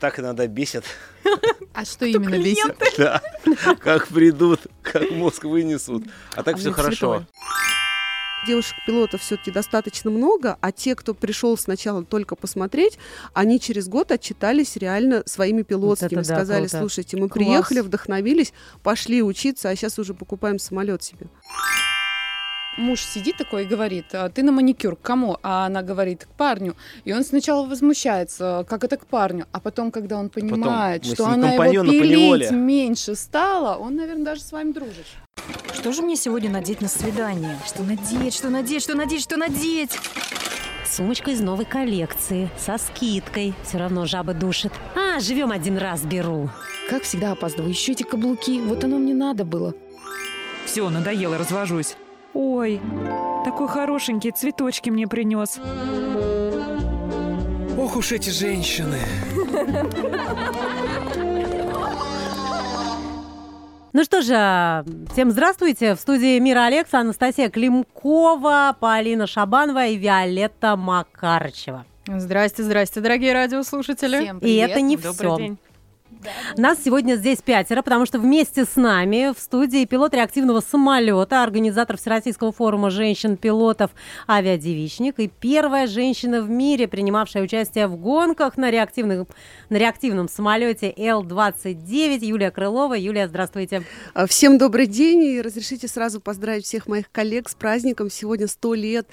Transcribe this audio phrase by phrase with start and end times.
[0.00, 0.84] Так иногда бесит.
[1.74, 2.76] А что именно бесит?
[2.98, 3.22] Да,
[3.80, 6.04] как придут, как мозг вынесут.
[6.34, 7.24] А так А все хорошо.
[8.46, 12.98] Девушек-пилотов все-таки достаточно много, а те, кто пришел сначала только посмотреть,
[13.34, 16.20] они через год отчитались реально своими пилотскими.
[16.20, 16.78] это да, Сказали, круто.
[16.78, 17.32] слушайте, мы Класс.
[17.44, 18.52] приехали, вдохновились,
[18.84, 21.26] пошли учиться, а сейчас уже покупаем самолет себе.
[22.78, 25.36] Муж сидит такой и говорит, «А ты на маникюр к кому?
[25.42, 26.76] А она говорит, к парню.
[27.04, 29.46] И он сначала возмущается, как это к парню.
[29.50, 34.42] А потом, когда он понимает, с что она его пилить меньше стала, он, наверное, даже
[34.42, 35.06] с вами дружит.
[35.74, 37.56] Что же мне сегодня надеть на свидание?
[37.66, 39.98] Что надеть, что надеть, что надеть, что надеть?
[40.86, 43.54] Сумочка из новой коллекции, со скидкой.
[43.64, 44.72] Все равно жаба душит.
[44.94, 46.48] А, живем один раз, беру.
[46.88, 47.70] Как всегда опаздываю.
[47.70, 48.60] Еще эти каблуки.
[48.60, 49.74] Вот оно мне надо было.
[50.64, 51.96] Все, надоело, развожусь.
[52.40, 52.80] Ой,
[53.44, 55.58] такой хорошенький, цветочки мне принес.
[57.76, 58.98] Ох уж эти женщины.
[63.92, 65.96] Ну что же, всем здравствуйте.
[65.96, 71.86] В студии Мира Алекс, Анастасия Климкова, Полина Шабанова и Виолетта Макарычева.
[72.06, 74.20] Здрасте, здрасте, дорогие радиослушатели.
[74.22, 74.70] Всем И привет.
[74.70, 75.36] это не Добрый все.
[75.38, 75.58] день.
[76.56, 81.96] Нас сегодня здесь пятеро, потому что вместе с нами в студии пилот реактивного самолета, организатор
[81.96, 83.90] Всероссийского форума женщин-пилотов
[84.28, 89.26] «Авиадевичник» и первая женщина в мире, принимавшая участие в гонках на, реактивных,
[89.68, 92.94] на реактивном самолете Л-29, Юлия Крылова.
[92.94, 93.84] Юлия, здравствуйте.
[94.14, 98.10] А, Всем добрый день и разрешите сразу поздравить всех моих коллег с праздником.
[98.10, 99.08] Сегодня 100 лет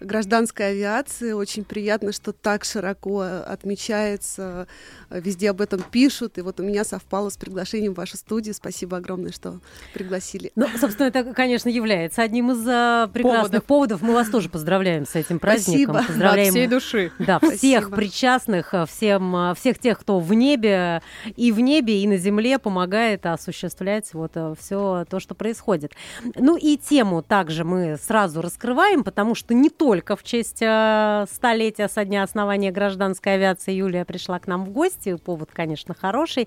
[0.00, 1.32] гражданской авиации.
[1.32, 4.66] Очень приятно, что так широко отмечается,
[5.10, 6.38] везде об этом пишут.
[6.38, 8.54] И вот у меня совпало с приглашением в вашу студию.
[8.54, 9.60] Спасибо огромное, что
[9.94, 10.50] пригласили.
[10.56, 14.02] Ну, собственно, это, конечно, является одним из а, прекрасных поводов.
[14.02, 15.94] Мы вас тоже поздравляем с этим праздником.
[15.94, 16.06] Спасибо.
[16.08, 17.12] Поздравляем От всей души.
[17.18, 17.96] Да, всех Спасибо.
[17.96, 21.02] причастных, а, всем, а, всех тех, кто в небе,
[21.36, 25.92] и в небе, и на земле помогает осуществлять вот все то, что происходит.
[26.34, 32.04] Ну и тему также мы сразу раскрываем, потому что не только в честь столетия со
[32.04, 36.39] дня основания гражданской авиации Юлия пришла к нам в гости, повод, конечно, хороший,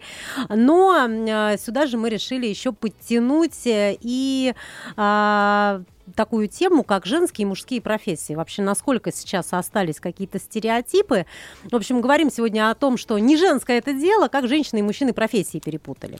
[0.49, 4.53] но а, сюда же мы решили еще подтянуть э, и
[4.95, 5.81] а,
[6.15, 8.33] такую тему, как женские и мужские профессии.
[8.33, 11.25] Вообще, насколько сейчас остались какие-то стереотипы.
[11.63, 15.13] В общем, говорим сегодня о том, что не женское это дело, как женщины и мужчины
[15.13, 16.19] профессии перепутали.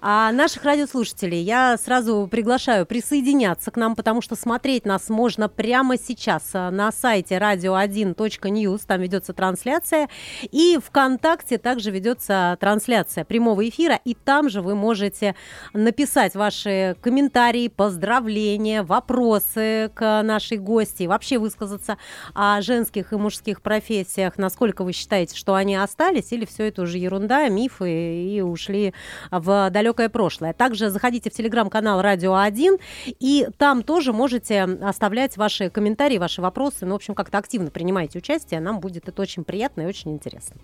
[0.00, 5.96] А наших радиослушателей я сразу приглашаю присоединяться к нам, потому что смотреть нас можно прямо
[5.98, 10.08] сейчас а, на сайте radio1.news, там ведется трансляция,
[10.42, 15.34] и ВКонтакте также ведется трансляция прямого эфира, и там же вы можете
[15.72, 21.98] написать ваши комментарии, поздравления, вопросы к нашей гости, вообще высказаться
[22.34, 26.98] о женских и мужских профессиях, насколько вы считаете, что они остались, или все это уже
[26.98, 28.94] ерунда, мифы и ушли
[29.30, 30.52] в далекое прошлое.
[30.52, 36.86] Также заходите в телеграм-канал Радио 1, и там тоже можете оставлять ваши комментарии, ваши вопросы.
[36.86, 40.56] Ну, в общем, как-то активно принимайте участие, нам будет это очень приятно и очень интересно.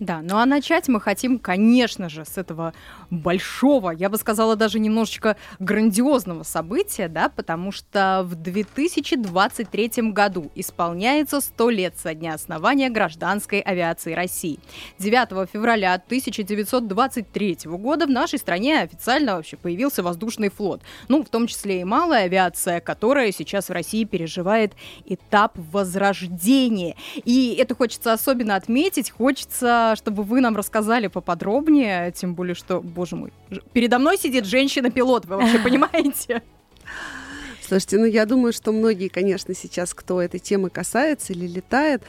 [0.00, 2.72] Да, ну а начать мы хотим, конечно же, с этого
[3.10, 11.42] большого, я бы сказала, даже немножечко грандиозного события, да, потому что в 2023 году исполняется
[11.42, 14.58] 100 лет со дня основания гражданской авиации России.
[14.98, 20.80] 9 февраля 1923 года в нашей стране официально вообще появился воздушный флот.
[21.08, 24.72] Ну, в том числе и малая авиация, которая сейчас в России переживает
[25.04, 26.96] этап возрождения.
[27.26, 33.16] И это хочется особенно отметить, хочется, чтобы вы нам рассказали поподробнее, тем более, что, боже
[33.16, 33.32] мой,
[33.72, 36.42] передо мной сидит женщина-пилот, вы вообще понимаете?
[37.66, 42.02] Слушайте, ну я думаю, что многие, конечно, сейчас, кто этой темы касается или летает,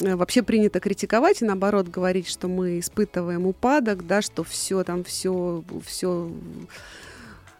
[0.00, 5.04] э, вообще принято критиковать и наоборот говорить, что мы испытываем упадок, да, что все там,
[5.04, 6.30] все, все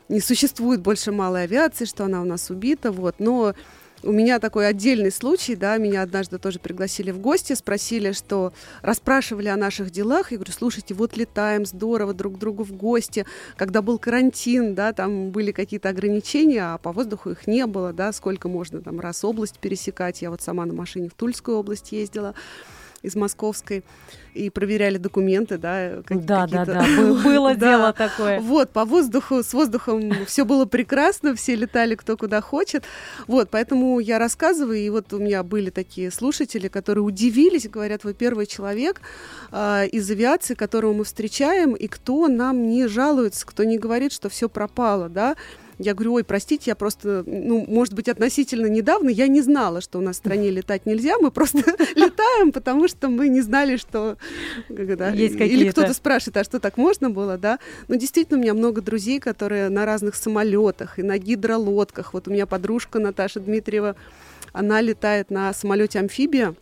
[0.09, 3.17] не существует больше малой авиации, что она у нас убита, вот.
[3.19, 3.55] Но
[4.03, 9.49] у меня такой отдельный случай, да, меня однажды тоже пригласили в гости, спросили, что расспрашивали
[9.49, 10.31] о наших делах.
[10.31, 13.27] Я говорю, слушайте, вот летаем, здорово друг к другу в гости.
[13.57, 18.13] Когда был карантин, да, там были какие-то ограничения, а по воздуху их не было, да,
[18.13, 20.23] сколько можно там раз область пересекать.
[20.23, 22.35] Я вот сама на машине в Тульскую область ездила
[23.03, 23.85] из Московской
[24.35, 28.41] и проверяли документы, да, как- Да, да, да, был- было дело такое.
[28.41, 32.85] Вот, по воздуху, с воздухом все было прекрасно, все летали кто куда хочет.
[33.27, 38.15] Вот, поэтому я рассказываю, и вот у меня были такие слушатели, которые удивились, говорят, вы
[38.15, 39.01] первый человек
[39.51, 44.29] а, из авиации, которого мы встречаем, и кто нам не жалуется, кто не говорит, что
[44.29, 45.37] все пропало, да.
[45.79, 49.99] Я говорю, ой, простите, я просто, ну, может быть, относительно недавно я не знала, что
[49.99, 51.59] у нас в стране летать нельзя, мы просто
[51.95, 54.17] летаем, потому что мы не знали, что...
[55.15, 57.59] Есть Или какие-то- кто-то спрашивает, а что так можно было, да?
[57.87, 62.13] Но действительно, у меня много друзей, которые на разных самолетах и на гидролодках.
[62.13, 63.95] Вот у меня подружка Наташа Дмитриева,
[64.53, 66.55] она летает на самолете амфибия.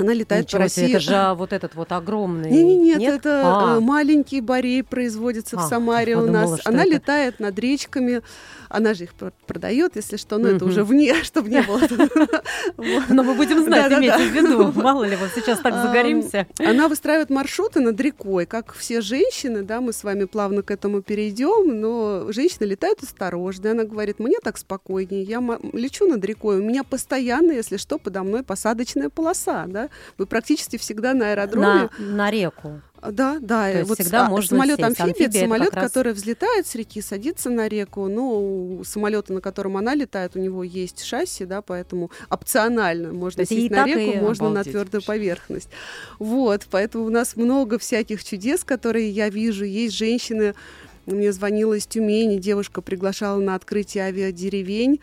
[0.00, 0.96] Она летает Ничего по себе, России.
[0.96, 2.50] это же а, вот этот вот огромный.
[2.50, 3.76] Не, не, нет, это А.
[3.76, 6.60] э, маленький барей производится в А, Самаре у подумала, нас.
[6.60, 8.22] что Она это- летает над речками,
[8.70, 11.80] она же их пр- продает, если что, но это уже вне, чтобы не было.
[13.08, 14.72] Но мы будем знать, имейте в виду.
[14.80, 16.46] Мало ли, вот сейчас так загоримся.
[16.58, 21.02] Она выстраивает маршруты над рекой, как все женщины, да, мы с вами плавно к этому
[21.02, 23.72] перейдем, но женщины летают осторожно.
[23.72, 25.40] Она говорит, мне так спокойнее, я
[25.72, 29.88] лечу над рекой, у меня постоянно, если что, подо мной посадочная полоса, да.
[30.16, 31.66] Вы практически всегда на аэродроме.
[31.66, 32.80] На, на реку.
[33.02, 33.64] Да, да.
[33.64, 36.74] То и есть вот всегда а, можно самолет амфибия, это самолет, раз- который взлетает с
[36.74, 38.08] реки, садится на реку.
[38.08, 43.52] Ну, самолета, на котором она летает, у него есть шасси, да, поэтому опционально можно есть
[43.52, 45.06] сесть на реку, можно на твердую вообще.
[45.06, 45.68] поверхность.
[46.18, 49.64] Вот, поэтому у нас много всяких чудес, которые я вижу.
[49.64, 50.54] Есть женщины,
[51.06, 55.00] мне звонила из Тюмени, девушка приглашала на открытие авиадеревень.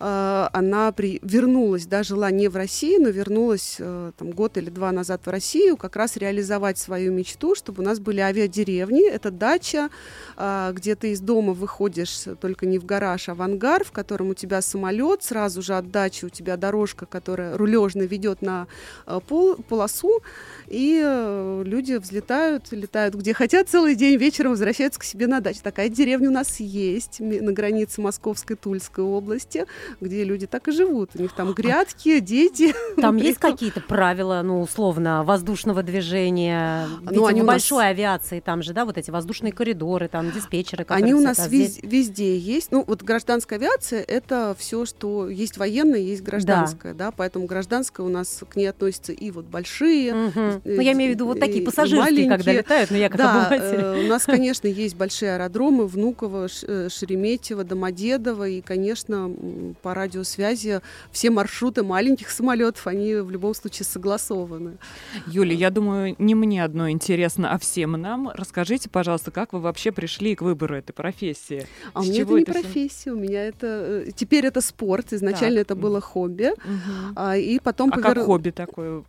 [0.00, 1.18] А, Она при...
[1.22, 5.30] вернулась, да, жила не в России, но вернулась э, там, год или два назад в
[5.30, 9.08] Россию, как раз реализовать свою мечту, чтобы у нас были авиадеревни.
[9.08, 9.90] Это дача,
[10.36, 14.30] а, где ты из дома выходишь только не в гараж, а в ангар, в котором
[14.30, 18.68] у тебя самолет, сразу же от дачи у тебя дорожка, которая рулежно ведет на
[19.06, 20.20] э, пол, полосу,
[20.68, 25.58] и э, люди взлетают, летают где хотят целый день, вечером возвращаются к себе на дачу.
[25.62, 29.66] Такая деревня у нас есть на границе Московской Тульской области,
[30.00, 31.10] где люди так и живут.
[31.14, 32.74] У них там грядки, дети.
[33.00, 36.86] Там есть какие-то правила, ну, условно, воздушного движения?
[37.02, 40.30] Ведь Ну, они в нас- большой авиации там же, да, вот эти воздушные коридоры, там
[40.30, 42.72] диспетчеры, Они у нас вез- везде есть.
[42.72, 47.10] Ну, вот гражданская авиация это все, что есть военная, есть гражданская, да.
[47.10, 50.12] поэтому гражданская у нас к ней относятся и вот большие.
[50.34, 53.46] Э, Ну, я имею в виду вот такие пассажирские, когда летают, но я как да,
[53.46, 53.78] обыватель.
[53.80, 59.30] э, у нас, конечно, есть большие аэродромы Внуково, э, Шереметьево, Домодедово, и, конечно,
[59.78, 60.80] по радиосвязи
[61.12, 64.78] все маршруты маленьких самолетов, они в любом случае согласованы.
[65.26, 68.30] Юля, я думаю, не мне одно интересно, а всем нам.
[68.34, 71.66] Расскажите, пожалуйста, как вы вообще пришли к выбору этой профессии?
[71.94, 73.66] А у меня это не это профессия, у меня это
[74.06, 75.12] э, теперь это спорт.
[75.12, 75.66] Изначально Так.
[75.66, 77.12] это было хобби, Мгм.
[77.16, 79.04] а, и потом А как повер- хобби такое?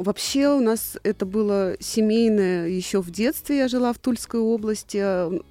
[0.00, 3.58] Вообще у нас это было семейное еще в детстве.
[3.58, 4.96] Я жила в Тульской области,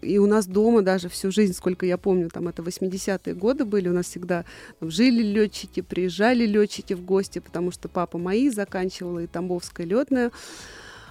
[0.02, 3.90] и у нас дома даже всю жизнь, сколько я помню, там это 80-е годы были,
[3.90, 4.46] у нас всегда
[4.80, 10.32] там, жили летчики, приезжали летчики в гости, потому что папа мои заканчивала и Тамбовская летная.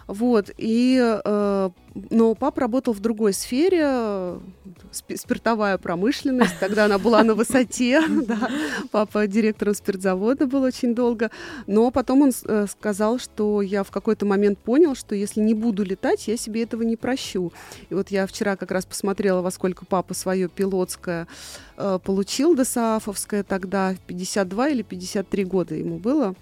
[0.08, 1.70] Вот, и, э,
[2.10, 4.38] но папа работал в другой сфере,
[4.90, 8.02] спи- спиртовая промышленность, тогда она была на высоте,
[8.90, 11.30] папа директором спиртзавода был очень долго,
[11.66, 15.84] но потом он э, сказал, что я в какой-то момент понял, что если не буду
[15.84, 17.52] летать, я себе этого не прощу.
[17.90, 21.28] И вот я вчера как раз посмотрела, во сколько папа свое пилотское
[21.76, 26.34] э, получил, ДСААФовское тогда, 52 или 53 года ему было.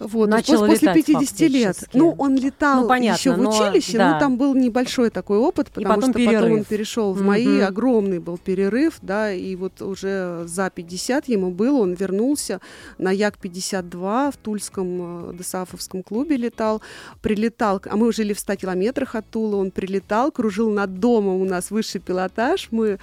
[0.00, 1.76] Вот, Начал пос- после летать 50 лет.
[1.92, 4.14] Ну, он летал Ну, понятно, еще в но- училище, да.
[4.14, 6.66] но там был небольшой такой опыт, потому потом что потом он перерыв.
[6.68, 7.66] перешел в мои, Мгм.
[7.66, 12.60] огромный был перерыв, да, и вот уже за 50 ему было, он вернулся
[12.96, 16.80] на Як-52 в Тульском э, ДСАФовском клубе летал,
[17.20, 21.44] прилетал, а мы жили в 100 километрах от Тулы, он прилетал, кружил над домом, у
[21.44, 22.98] нас высший пилотаж, мы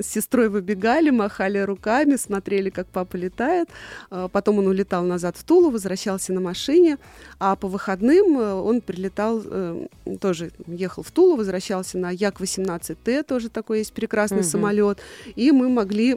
[0.00, 3.68] с сестрой выбегали, махали руками, смотрели, как папа летает.
[4.10, 6.98] А, Потом он улетал назад в Тулу, возвращался на машине.
[7.38, 9.86] А по выходным э, он прилетал, э,
[10.20, 14.46] тоже ехал в Тулу, возвращался на Як-18Т, тоже такой есть прекрасный Мгм.
[14.46, 14.98] самолет.
[15.36, 16.16] И мы могли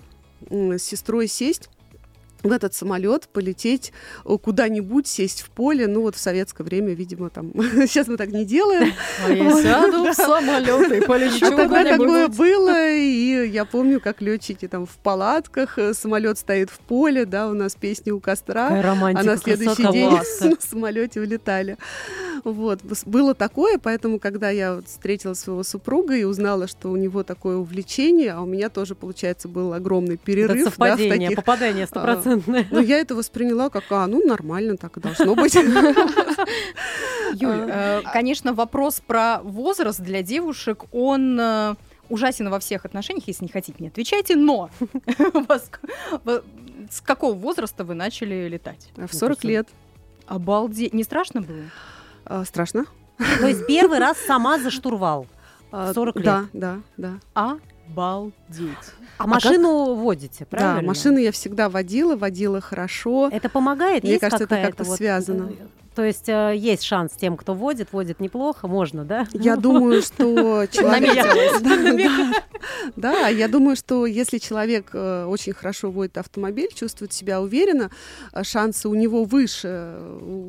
[0.50, 1.70] с сестрой сесть
[2.44, 3.92] в этот самолет полететь
[4.26, 5.88] э, куда-нибудь, сесть в поле.
[5.88, 7.52] Ну вот в советское время, видимо, там...
[7.56, 8.94] Сейчас мы так не делаем.
[9.26, 14.22] А я сяду в самолет и полечу а тогда такое было, и я помню, как
[14.22, 18.70] летчики там в палатках, э, самолет стоит в поле, да, у нас песни у костра.
[19.20, 21.78] а на следующий день на самолете улетали.
[22.44, 27.58] Вот, было такое, поэтому, когда я встретила своего супруга и узнала, что у него такое
[27.58, 30.64] увлечение, а у меня тоже, получается, был огромный перерыв.
[30.64, 32.68] Да, совпадение, попадание а, 100% стопроцентная.
[32.72, 35.56] Но ну, я это восприняла как, а, ну, нормально так и должно быть.
[35.56, 35.72] Юль,
[37.44, 41.76] а, э, а конечно, вопрос про возраст для девушек, он э,
[42.10, 44.70] ужасен во всех отношениях, если не хотите, не отвечайте, но
[46.90, 48.90] с какого возраста вы начали летать?
[48.96, 49.68] В 40 лет.
[50.28, 50.94] Обалдеть.
[50.94, 51.64] Не страшно было?
[52.26, 52.86] А, страшно.
[53.18, 55.28] То есть первый раз сама за штурвал.
[55.72, 56.26] 40 лет.
[56.26, 57.14] Да, да, да.
[57.34, 57.58] А?
[57.90, 58.78] Обалдеть.
[59.18, 60.82] А машину водите, правильно?
[60.82, 63.30] Да, машины я всегда водила, водила хорошо.
[63.32, 64.04] Это помогает?
[64.04, 65.52] Мне Есть кажется, это как-то вот, связано.
[65.96, 69.28] То есть э, есть шанс тем, кто водит, водит неплохо, можно, да?
[69.34, 71.26] Я думаю, что человек...
[72.96, 77.92] Да, я думаю, что если человек э, очень хорошо водит автомобиль, чувствует себя уверенно,
[78.32, 79.98] э, шансы у него выше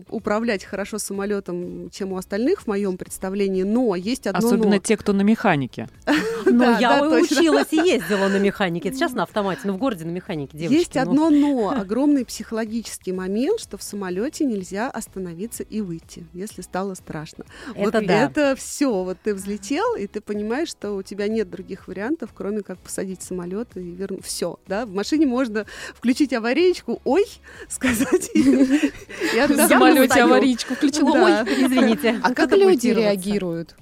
[0.09, 3.65] управлять хорошо самолетом, чем у остальных, в моем представлении.
[3.65, 4.79] Но есть одно Особенно но.
[4.79, 5.89] те, кто на механике.
[6.45, 8.93] Ну, Да, я училась и ездила на механике.
[8.93, 10.79] Сейчас на автомате, ну в городе на механике, девочки.
[10.79, 11.01] Есть ну.
[11.01, 15.32] одно но, огромный психологический момент, что в самолете нельзя остановиться
[15.63, 17.45] и выйти, если стало страшно.
[17.75, 18.25] Это вот да.
[18.25, 22.63] это все, вот ты взлетел, и ты понимаешь, что у тебя нет других вариантов, кроме
[22.63, 24.25] как посадить самолет и вернуть.
[24.25, 27.27] Все, да, в машине можно включить аварийку, ой,
[27.69, 31.13] сказать, В самолете аварийку включила.
[31.13, 31.45] Да.
[31.47, 32.21] Ой, Извините.
[32.23, 33.77] А как люди реагируют?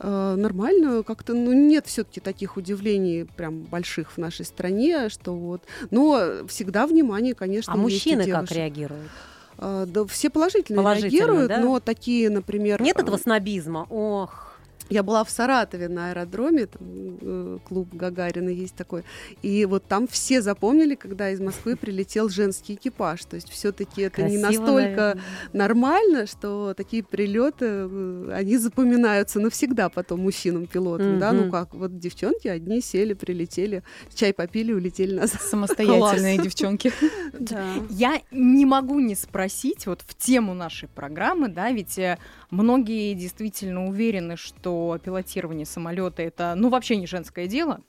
[0.00, 5.62] Э, Нормально, как-то, ну, нет все-таки таких удивлений прям больших в нашей стране, что вот,
[5.90, 9.10] но всегда внимание, конечно, А мужчины как реагируют?
[9.58, 11.60] А, Да, все положительно, Положительно, реагируют, да?
[11.60, 12.80] но такие, например...
[12.80, 13.86] Нет а, этого снобизма?
[13.90, 14.47] Ох.
[14.88, 19.04] Я была в Саратове на аэродроме, там, э, клуб Гагарина есть такой,
[19.42, 24.22] и вот там все запомнили, когда из Москвы прилетел женский экипаж, то есть все-таки это
[24.22, 25.22] не Красиво, настолько наверное.
[25.52, 32.48] нормально, что такие прилеты, э, они запоминаются навсегда потом мужчинам-пилотам, да, ну как, вот девчонки
[32.48, 33.82] одни сели, прилетели,
[34.14, 35.42] чай попили, улетели назад.
[35.42, 36.92] Самостоятельные девчонки.
[37.90, 42.18] Я не могу не спросить вот в тему нашей программы, да, ведь э,
[42.50, 47.80] многие действительно уверены, что пилотирование самолета это, ну, вообще не женское дело.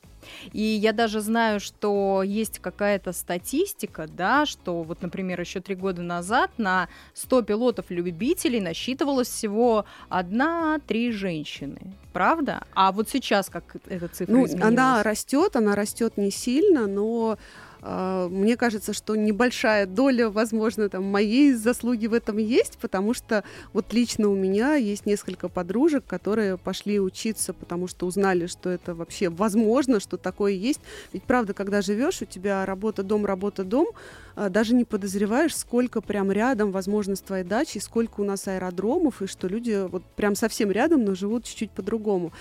[0.51, 6.01] И я даже знаю, что есть какая-то статистика, да, что вот, например, еще три года
[6.01, 11.79] назад на 100 пилотов-любителей насчитывалось всего одна-три женщины.
[12.11, 12.63] Правда?
[12.73, 14.67] А вот сейчас как эта цифра Ну, изменилась?
[14.67, 17.37] она растет, она растет не сильно, но
[17.81, 23.43] мне кажется, что небольшая доля, возможно, там моей заслуги в этом есть, потому что
[23.73, 28.93] вот лично у меня есть несколько подружек, которые пошли учиться, потому что узнали, что это
[28.93, 30.81] вообще возможно, что такое есть.
[31.13, 33.87] Ведь правда, когда живешь, у тебя работа, дом, работа, дом,
[34.35, 39.21] а, даже не подозреваешь, сколько прям рядом, возможно, с твоей дачей, сколько у нас аэродромов,
[39.21, 42.31] и что люди вот прям совсем рядом, но живут чуть-чуть по-другому.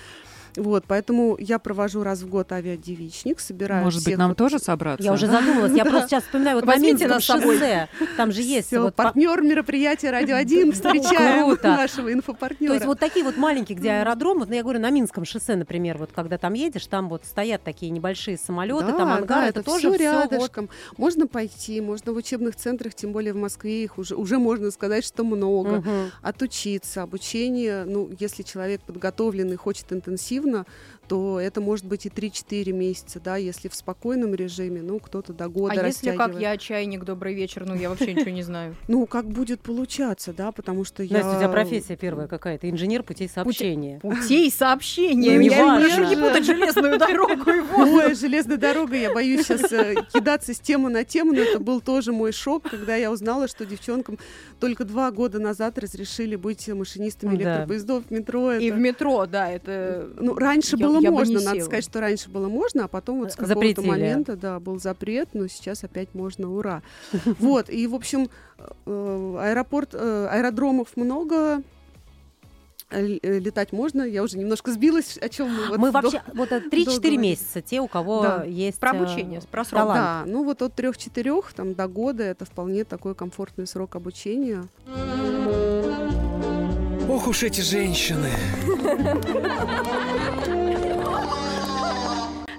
[0.59, 4.59] Вот, поэтому я провожу раз в год авиадевичник, собираю Может быть, всех нам вот тоже
[4.59, 5.03] собраться?
[5.03, 5.71] Я уже задумалась.
[5.73, 7.55] Я просто сейчас вспоминаю, вот на Возьмите собой.
[7.55, 10.73] шоссе, там же есть вот партнер мероприятия Радио 1.
[10.73, 12.71] Встречаем нашего инфопартнера.
[12.71, 15.97] То есть вот такие вот маленькие, где аэродромы, ну, я говорю, на Минском шоссе, например,
[15.97, 19.99] вот когда там едешь, там вот стоят такие небольшие самолеты, там ангары, это, тоже вот-
[19.99, 20.69] рядышком.
[20.97, 25.05] Можно пойти, можно в учебных центрах, тем более в Москве их уже, уже можно сказать,
[25.05, 25.83] что много.
[26.21, 30.65] Отучиться, обучение, ну, если человек подготовленный, хочет интенсивно, 呢，
[31.09, 35.81] то это может быть и 3-4 месяца, да, если в спокойном режиме, ну, кто-то до года
[35.81, 38.75] А если как я чайник, добрый вечер, ну я вообще ничего не знаю.
[38.87, 41.17] Ну, как будет получаться, да, потому что я...
[41.17, 43.99] Настя, у тебя профессия первая какая-то, инженер путей сообщения.
[43.99, 45.31] Путей сообщения.
[45.35, 47.59] Ну, Я не путать железную дорогу и.
[47.75, 49.61] Ой, железная дорога, я боюсь сейчас
[50.13, 53.65] кидаться с темы на тему, но это был тоже мой шок, когда я узнала, что
[53.65, 54.19] девчонкам
[54.59, 58.53] только два года назад разрешили быть машинистами электропоездов в метро.
[58.53, 60.09] И в метро, да, это...
[60.19, 61.65] Ну, раньше я- было я можно, надо села.
[61.65, 63.87] сказать, что раньше было можно, а потом вот с какого-то Запретили.
[63.87, 66.81] момента, да, был запрет, но сейчас опять можно, ура.
[67.39, 68.29] Вот, и, в общем,
[68.85, 71.61] э, аэропорт, э, аэродромов много,
[72.91, 76.51] э, летать можно, я уже немножко сбилась, о чем мы вот Мы до- вообще, вот
[76.53, 77.19] это 3-4 говорить.
[77.19, 78.43] месяца, те, у кого Да.
[78.45, 79.93] есть Про э, обучение, про срок.
[79.93, 84.63] Да, ну вот от трех-четырех там до года это вполне такой комфортный срок обучения.
[87.07, 88.29] Ох уж эти женщины.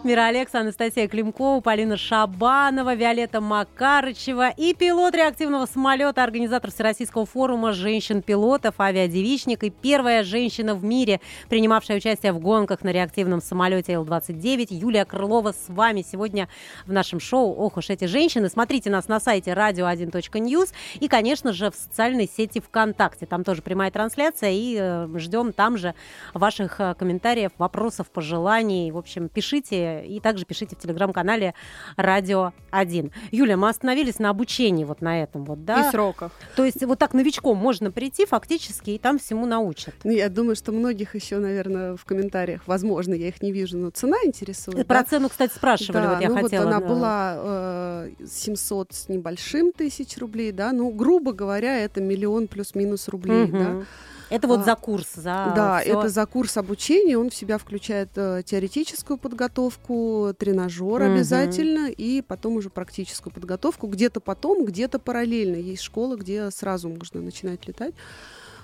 [0.03, 7.75] Мира Алекс, Анастасия Климкова, Полина Шабанова, Виолетта Макарычева и пилот реактивного самолета, организатор Всероссийского форума
[7.75, 14.69] женщин-пилотов, авиадевичник и первая женщина в мире, принимавшая участие в гонках на реактивном самолете Л-29,
[14.71, 16.49] Юлия Крылова с вами сегодня
[16.87, 18.49] в нашем шоу «Ох уж эти женщины».
[18.49, 23.27] Смотрите нас на сайте radio1.news и, конечно же, в социальной сети ВКонтакте.
[23.27, 25.95] Там тоже прямая трансляция и э, ждем там же
[26.33, 28.91] ваших э, комментариев, вопросов, пожеланий.
[28.91, 31.55] В общем, пишите и также пишите в телеграм-канале
[31.97, 33.13] Радио 1.
[33.31, 35.89] Юля, мы остановились на обучении вот на этом вот, да?
[35.89, 36.33] И сроках.
[36.57, 39.95] То есть вот так новичком можно прийти фактически и там всему научат.
[40.05, 43.91] Ну, я думаю, что многих еще, наверное, в комментариях, возможно, я их не вижу, но
[43.91, 44.79] цена интересует.
[44.79, 44.85] да?
[44.85, 46.65] Про цену, кстати, спрашивали, Да, вот я ну хотела.
[46.65, 52.01] вот она э, была э, 700 с небольшим тысяч рублей, да, ну, грубо говоря, это
[52.01, 53.83] миллион плюс-минус рублей, да.
[54.31, 55.99] Это вот А, за курс, за Да, всё.
[55.99, 57.19] это за курс обучения.
[57.19, 61.15] Он в себя включает э, теоретическую подготовку, тренажер Мгм.
[61.15, 63.89] обязательно, и потом уже практическую подготовку.
[63.89, 65.57] Где-то потом, где-то параллельно.
[65.57, 67.95] Есть школы, где сразу можно начинать летать.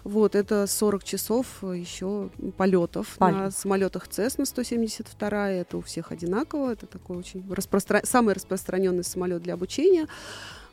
[0.04, 3.56] Вот, это 40 часов еще полетов на Полет.
[3.56, 5.50] самолетах Cessna 172.
[5.50, 6.74] Это у всех одинаково.
[6.74, 10.06] Это такой очень распростра- самый распространенный самолет для обучения.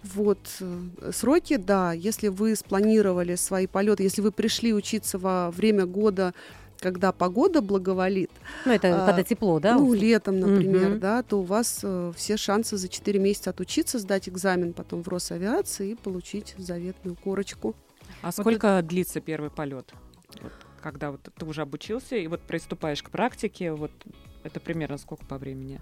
[0.03, 5.85] Вот э, сроки, да, если вы спланировали свои полеты, если вы пришли учиться во время
[5.85, 6.33] года,
[6.79, 8.29] когда погода благоволит,
[8.65, 9.77] Ну, это а, когда тепло, да?
[9.77, 10.99] ну, летом, например, Мгм.
[10.99, 15.07] да, то у вас э, все шансы за 4 месяца отучиться, сдать экзамен потом в
[15.07, 17.73] Росавиации и получить заветную корочку.
[18.21, 19.93] А сколько длится первый полет?
[20.41, 23.91] Вот, когда вот ты уже обучился и вот приступаешь к практике, вот
[24.43, 25.79] это примерно сколько по времени?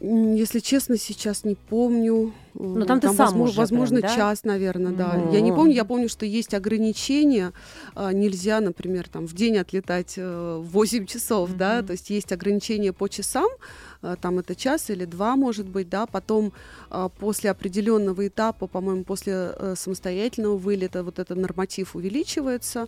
[0.00, 2.32] Если честно, сейчас не помню.
[2.54, 4.16] Ну, там ты сам возможно, уже возможно прям, да?
[4.16, 5.14] час, наверное, да.
[5.14, 5.30] Мгм.
[5.30, 7.52] Я не помню, я помню, что есть ограничения.
[7.94, 11.86] а, Нельзя, например, там в день отлетать э, 8 часов, да, Мгм.
[11.86, 13.48] то есть есть ограничения по часам,
[14.02, 16.52] а, там это час или два, может быть, да, потом
[16.90, 22.86] а, после определенного этапа, по-моему, после э, самостоятельного вылета вот этот норматив увеличивается, э,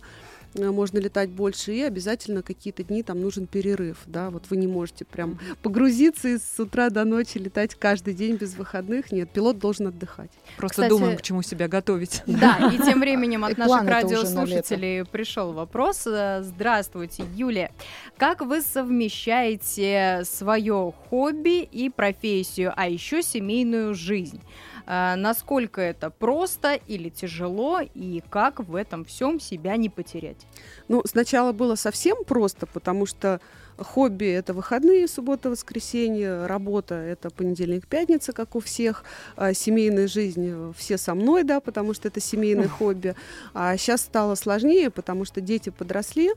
[0.57, 5.05] можно летать больше, и обязательно какие-то дни там нужен перерыв, да, вот вы не можете
[5.05, 9.87] прям погрузиться и с утра до ночи летать каждый день без выходных, нет, пилот должен
[9.87, 10.31] отдыхать.
[10.57, 12.23] Просто Кстати- думаем, к чему себя готовить.
[12.37, 16.05] Да, и тем временем от наших радиослушателей пришел вопрос.
[16.05, 17.71] Э, Здравствуйте, Юлия.
[18.17, 24.41] Как вы совмещаете свое хобби и профессию, а еще семейную жизнь?
[24.87, 30.47] Э, Насколько это просто или тяжело, и как в этом всем себя не потерять?
[30.87, 33.39] Ну, сначала было совсем просто, потому что
[33.77, 39.03] хобби— это выходные, суббота, воскресенье, работа— это понедельник, пятница, как у всех,
[39.35, 43.15] а семейная жизнь все со мной, да, потому что это семейное хобби.
[43.53, 46.31] А сейчас стало сложнее, потому что дети подросли,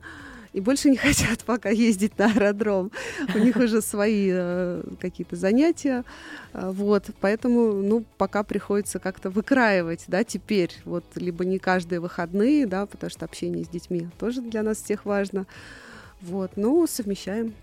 [0.52, 2.90] и больше не хотят пока ездить на аэродром.
[3.34, 6.04] У них уже свои э, какие-то занятия.
[6.52, 12.66] А, Вот, поэтому, ну, пока приходится как-то выкраивать, да, теперь, вот, либо не каждые выходные,
[12.66, 15.46] да, потому что общение с детьми тоже для нас всех важно.
[16.20, 17.54] Вот, ну, совмещаем.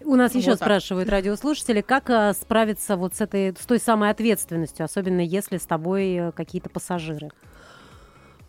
[0.00, 0.66] У нас еще Вот так.
[0.66, 5.66] спрашивают радиослушатели, как а, справиться вот с этой, с той самой ответственностью, особенно если с
[5.66, 7.30] тобой э, какие-то пассажиры.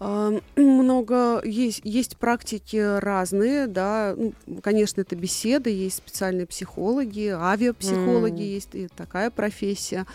[0.56, 4.16] Много есть, есть практики разные, да.
[4.18, 4.34] Ну,
[4.64, 8.48] конечно, это беседы, есть специальные психологи, авиапсихологи, М.
[8.48, 10.08] есть и такая профессия.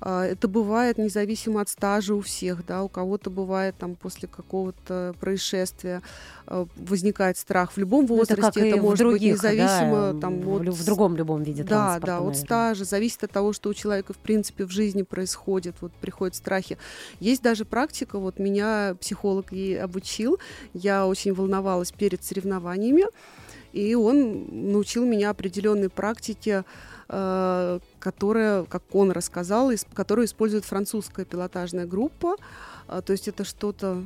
[0.00, 5.14] А, Это бывает независимо от стажа у всех, да, у кого-то бывает там после какого-то
[5.20, 6.02] происшествия
[6.46, 7.72] а, возникает страх.
[7.72, 10.48] В любом Ну, это возрасте как это, и в может других, быть независимо да, там
[10.48, 12.34] от в другом любом виде да, да, от наверное.
[12.34, 16.78] стажа, зависит от того, что у человека, в принципе, в жизни происходит, вот приходят страхи.
[17.20, 20.38] Есть даже практика, вот меня психолог ей обучил,
[20.72, 23.04] я очень волновалась перед соревнованиями,
[23.72, 26.64] и он научил меня определенной практике, э,
[27.10, 32.36] которая, как он рассказал, которую использует французская пилотажная группа.
[32.90, 34.02] А, То есть это что-то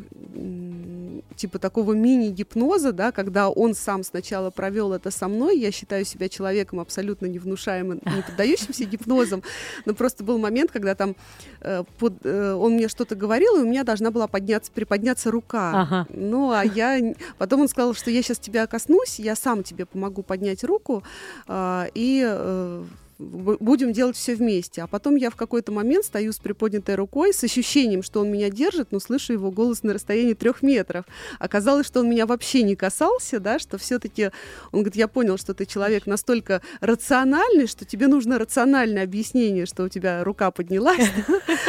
[1.36, 5.58] типа такого мини-гипноза, да, когда он сам сначала провел это со мной.
[5.58, 9.42] Я считаю себя человеком абсолютно невнушаемым, не поддающимся гипнозам.
[9.86, 11.16] Но просто был момент, когда там
[11.60, 15.80] э, под- э, он мне что-то говорил, и у меня должна была подняться, приподняться рука.
[15.82, 16.06] Ага.
[16.10, 17.14] Ну, а я...
[17.38, 21.02] Потом он сказал, что я сейчас тебя коснусь, я сам тебе помогу поднять руку,
[21.46, 22.84] а, и э,
[23.18, 24.82] будем делать все вместе.
[24.82, 28.50] А потом я в какой-то момент стою с приподнятой рукой, с ощущением, что он меня
[28.50, 31.04] держит, но слышу его голос на расстоянии трех метров.
[31.38, 34.30] Оказалось, что он меня вообще не касался, да, что все-таки
[34.72, 39.84] он говорит, я понял, что ты человек настолько рациональный, что тебе нужно рациональное объяснение, что
[39.84, 41.10] у тебя рука поднялась.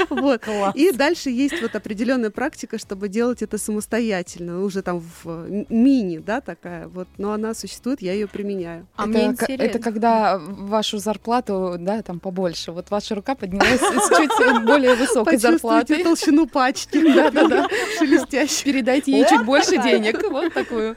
[0.09, 0.41] Вот.
[0.75, 6.41] И дальше есть вот определенная практика, чтобы делать это самостоятельно, уже там в мини, да,
[6.41, 8.87] такая вот, но она существует, я ее применяю.
[8.95, 9.63] А это, мне интересно.
[9.63, 12.71] это когда вашу зарплату, да, там побольше.
[12.71, 16.03] Вот ваша рука поднялась с чуть более высокой зарплатой.
[16.03, 17.67] толщину пачки, да-да-да,
[17.97, 18.65] шелестящей.
[18.65, 20.21] Передайте ей чуть больше денег.
[20.29, 20.95] Вот такую.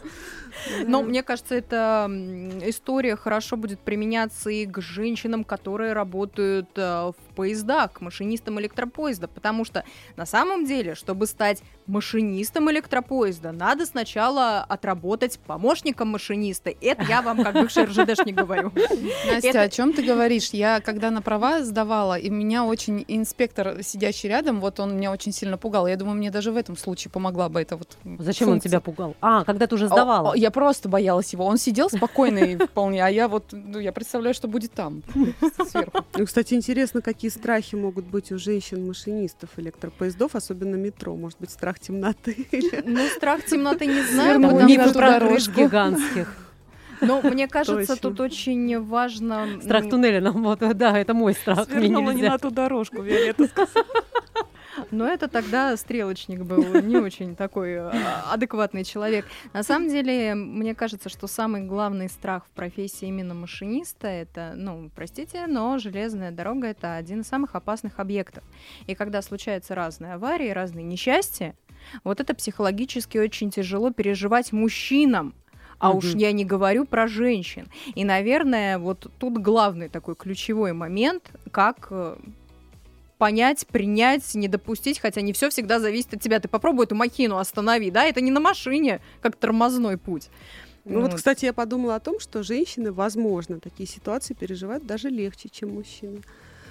[0.87, 2.11] Но мне кажется, эта
[2.65, 9.29] история хорошо будет применяться и к женщинам, которые работают э, в поездах, к машинистам электропоезда,
[9.29, 9.85] потому что
[10.17, 16.71] на самом деле, чтобы стать машинистом электропоезда, надо сначала отработать помощником машиниста.
[16.81, 18.73] Это я вам как бывший РЖДшник говорю.
[19.31, 20.51] Настя, Это- о чем ты говоришь?
[20.51, 25.33] Я когда на права сдавала, и меня очень инспектор, сидящий рядом, вот он меня очень
[25.33, 25.87] сильно пугал.
[25.87, 29.15] Я думаю, мне даже в этом случае помогла бы эта вот Зачем он тебя пугал?
[29.21, 30.35] А, когда ты уже сдавала.
[30.35, 31.45] Я просто боялась его.
[31.47, 35.03] Он сидел спокойный вполне, а я вот, ну, я представляю, что будет там,
[35.71, 36.05] сверху.
[36.17, 41.15] Ну, кстати, интересно, какие какие страхи могут быть у женщин-машинистов электропоездов, особенно метро?
[41.15, 42.47] Может быть, страх темноты?
[42.85, 45.61] Ну, страх темноты не знаю, потому дорожку.
[45.61, 46.35] гигантских.
[47.01, 48.11] Но мне кажется, Точно.
[48.11, 49.47] тут очень важно...
[49.63, 51.67] Страх туннеля, ну вот, да, это мой страх.
[51.67, 53.87] Свернула не на ту дорожку, Виолетта сказала.
[54.91, 57.91] Но это тогда стрелочник был не очень такой э,
[58.31, 59.27] адекватный человек.
[59.53, 64.91] На самом деле, мне кажется, что самый главный страх в профессии именно машиниста это, ну,
[64.95, 68.45] простите, но железная дорога это один из самых опасных объектов.
[68.87, 71.55] И когда случаются разные аварии, разные несчастья,
[72.05, 75.35] вот это психологически очень тяжело переживать мужчинам.
[75.81, 76.19] А уж Мгм.
[76.19, 77.69] я не говорю про женщин.
[77.95, 82.17] И, наверное, вот тут главный такой ключевой момент, как э,
[83.19, 86.41] понять, принять, не допустить, хотя не все всегда зависит от тебя.
[86.41, 90.29] Ты попробуй эту махину останови, да, это не на машине, как тормозной путь.
[90.85, 91.17] Ну вот, Вот.
[91.17, 96.23] кстати, я подумала о том, что женщины, возможно, такие ситуации переживают даже легче, чем мужчины.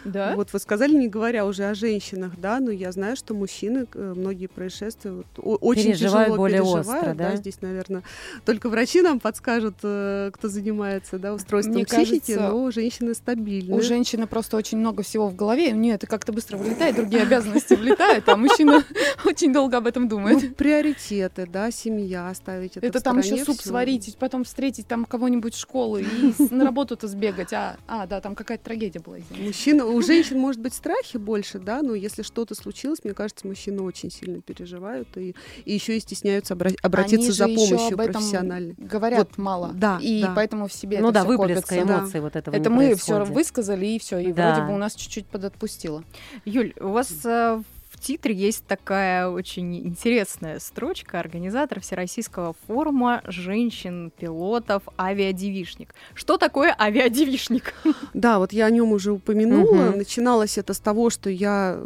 [0.07, 0.33] Да?
[0.35, 4.13] Вот вы сказали, не говоря уже о женщинах, да, но я знаю, что мужчины э,
[4.15, 5.25] многие происшествия вот,
[5.61, 6.87] очень Переживают тяжело более переживают.
[6.87, 7.35] остро, да?
[7.35, 8.03] Здесь, наверное,
[8.45, 13.75] только врачи нам подскажут, э, кто занимается да, устройством Мне психики, кажется, но женщины стабильны.
[13.75, 17.23] У женщины просто очень много всего в голове, у нее это как-то быстро вылетает, другие
[17.23, 18.83] обязанности влетают, а мужчина
[19.25, 20.55] очень долго об этом Ну, думает.
[20.55, 25.97] приоритеты, да, семья, оставить это там еще суп сварить, потом встретить там кого-нибудь в школу
[25.97, 26.05] и
[26.49, 27.53] на работу-то сбегать.
[27.53, 29.17] А, а, да, там какая-то трагедия была.
[29.31, 33.81] Мужчина, у женщин может быть страхи больше, да, но если что-то случилось, мне кажется, мужчины
[33.81, 38.13] очень сильно переживают и, и еще и стесняются обра- обратиться Они за помощью об этом
[38.13, 38.75] профессиональной.
[38.77, 39.71] Говорят Вот, мало.
[39.73, 40.33] да, И да.
[40.35, 41.85] поэтому в себе Ну это да, выплеска копится.
[41.87, 41.99] Да.
[41.99, 44.53] эмоций вот этого Это не мы все высказали, и все, и Да.
[44.53, 46.03] вроде бы у нас чуть-чуть подотпустило.
[46.45, 47.61] Юль, у вас э,
[47.97, 55.95] в титре есть такая очень интересная строчка организатор Всероссийского форума женщин-пилотов «Авиадевишник».
[56.13, 57.73] Что такое авиадевишник?
[58.13, 59.89] Да, вот я о нем уже упомянула.
[59.89, 59.97] Мгм.
[59.97, 61.79] Начиналось это с того, что я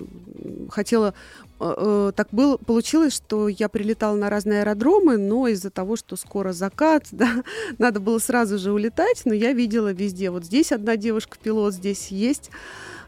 [0.70, 1.14] хотела
[1.62, 6.18] э, э, так было, получилось, что я прилетала на разные аэродромы, но из-за того, что
[6.18, 7.44] скоро закат, да,
[7.78, 10.30] надо было сразу же улетать, но я видела везде.
[10.30, 12.52] Вот здесь одна девушка-пилот, здесь есть.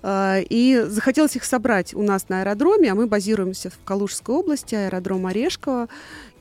[0.06, 4.76] А, И захотелось их собрать у нас на аэродроме, а мы базируемся в Калужской области,
[4.76, 5.88] аэродром Орешково.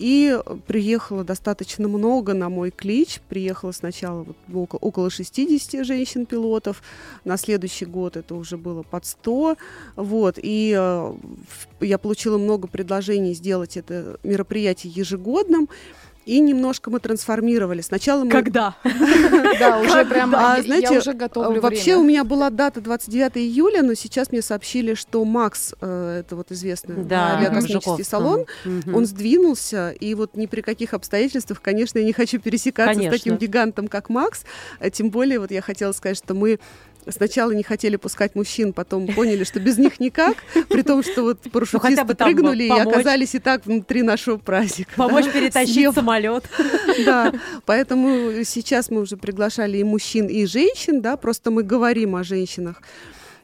[0.00, 3.20] И приехало достаточно много на мой клич.
[3.28, 6.82] Приехало сначала вот около, около 60 женщин-пилотов.
[7.24, 9.56] На следующий год это уже было под 100.
[9.94, 10.40] Вот.
[10.42, 11.14] И э,
[11.80, 15.68] я получила много предложений сделать это мероприятие ежегодным.
[16.24, 17.80] И немножко мы трансформировали.
[17.80, 18.30] Сначала мы...
[18.30, 18.76] Когда?
[19.58, 23.82] Да, уже прямо, А, я- знаете, уже готовлю Вообще у меня была дата 29 июля,
[23.82, 26.96] но сейчас мне сообщили, что Макс, э, это вот известный
[27.36, 28.46] авиакосмический салон,
[28.92, 33.36] он сдвинулся, и вот ни при каких обстоятельствах, конечно, я не хочу пересекаться с таким
[33.36, 34.44] гигантом, как Макс.
[34.80, 36.58] Э, Тем более, вот я хотела сказать, что мы
[37.08, 40.36] Сначала не хотели пускать мужчин, потом поняли, что без них никак,
[40.68, 44.92] при том, что вот парашютисты бы там прыгнули и оказались и так внутри нашего праздника.
[44.96, 45.94] Помочь перетащить Съев.
[45.94, 46.44] самолет.
[47.04, 47.32] Да,
[47.64, 52.82] поэтому сейчас мы уже приглашали и мужчин, и женщин, да, просто мы говорим о женщинах.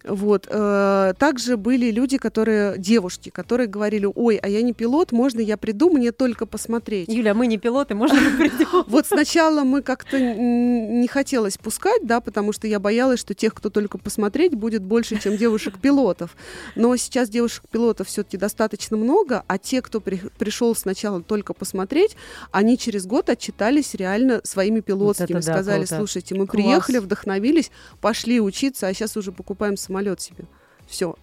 [0.05, 0.47] Вот.
[0.49, 5.57] э, Также были люди, которые, девушки, которые говорили, ой, а я не пилот, можно я
[5.57, 7.09] приду, мне только посмотреть.
[7.09, 8.85] Юля, мы не пилоты, можно мы придем?
[8.89, 13.71] Вот сначала мы как-то не хотелось пускать, да, потому что я боялась, что тех, кто
[13.71, 16.37] только посмотреть, будет больше, чем девушек-пилотов.
[16.77, 22.17] Но сейчас девушек-пилотов все-таки достаточно много, а те, кто при- пришел сначала только посмотреть,
[22.53, 25.39] они через год отчитались реально своими пилотскими.
[25.39, 25.97] это да, Сказали, круто.
[25.97, 26.63] слушайте, мы Класс.
[26.63, 30.45] приехали, вдохновились, пошли учиться, а сейчас уже покупаем самолет себе.
[30.87, 31.17] Все.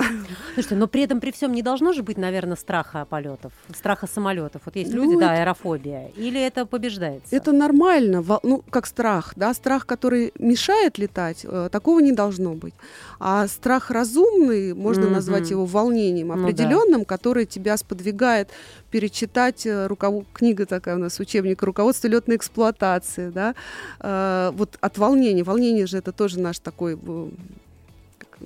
[0.54, 4.62] Слушайте, но при этом при всем не должно же быть, наверное, страха полетов, страха самолетов.
[4.66, 6.12] Вот есть Ну, люди, да, это- аэрофобия.
[6.16, 7.36] Или это побеждается?
[7.36, 12.76] Это нормально, ну, как страх, да, страх, который мешает летать, э, такого не должно быть.
[13.20, 15.14] А страх разумный, можно Мгм.
[15.14, 16.42] назвать его волнением Ну да.
[16.44, 18.50] определенным, который тебя сподвигает
[18.92, 20.26] перечитать э, руков...
[20.32, 23.56] книга такая у нас учебник руководство летной эксплуатации, да,
[24.00, 25.44] Э, вот от волнения.
[25.44, 27.00] Волнение же это тоже наш такой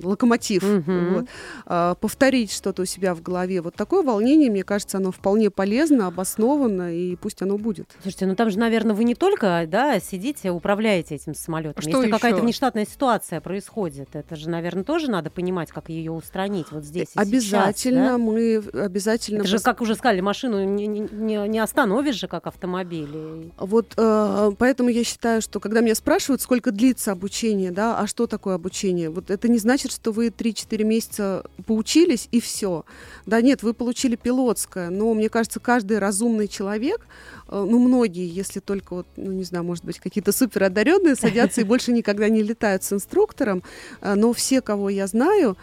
[0.03, 0.63] локомотив.
[0.63, 1.13] Мгм.
[1.13, 1.25] Вот.
[1.65, 3.61] А, повторить что-то у себя в голове.
[3.61, 7.95] Вот такое волнение, мне кажется, оно вполне полезно, обосновано, и пусть оно будет.
[8.01, 11.81] Слушайте, ну там же, наверное, вы не только, да, сидите, управляете этим самолетом.
[11.81, 16.71] Что Если какая-то внештатная ситуация происходит, это же, наверное, тоже надо понимать, как ее устранить
[16.71, 18.17] вот здесь и сейчас, обязательно да?
[18.17, 23.51] мы обязательно Это же, как уже сказали, машину не, не- не- остановишь же, как автомобиль.
[23.57, 28.27] Вот э, поэтому я считаю, что когда меня спрашивают, сколько длится обучение, да, а что
[28.27, 32.85] такое обучение, вот это не значит, что вы 3-4 месяца поучились и все.
[33.25, 37.05] Да нет, вы получили пилотское, но мне кажется, каждый разумный человек,
[37.47, 41.61] э, ну многие, если только вот, ну не знаю, может быть, какие-то супер одаренные садятся
[41.61, 43.63] и больше никогда не летают с инструктором,
[44.01, 45.57] э, но все, кого я знаю,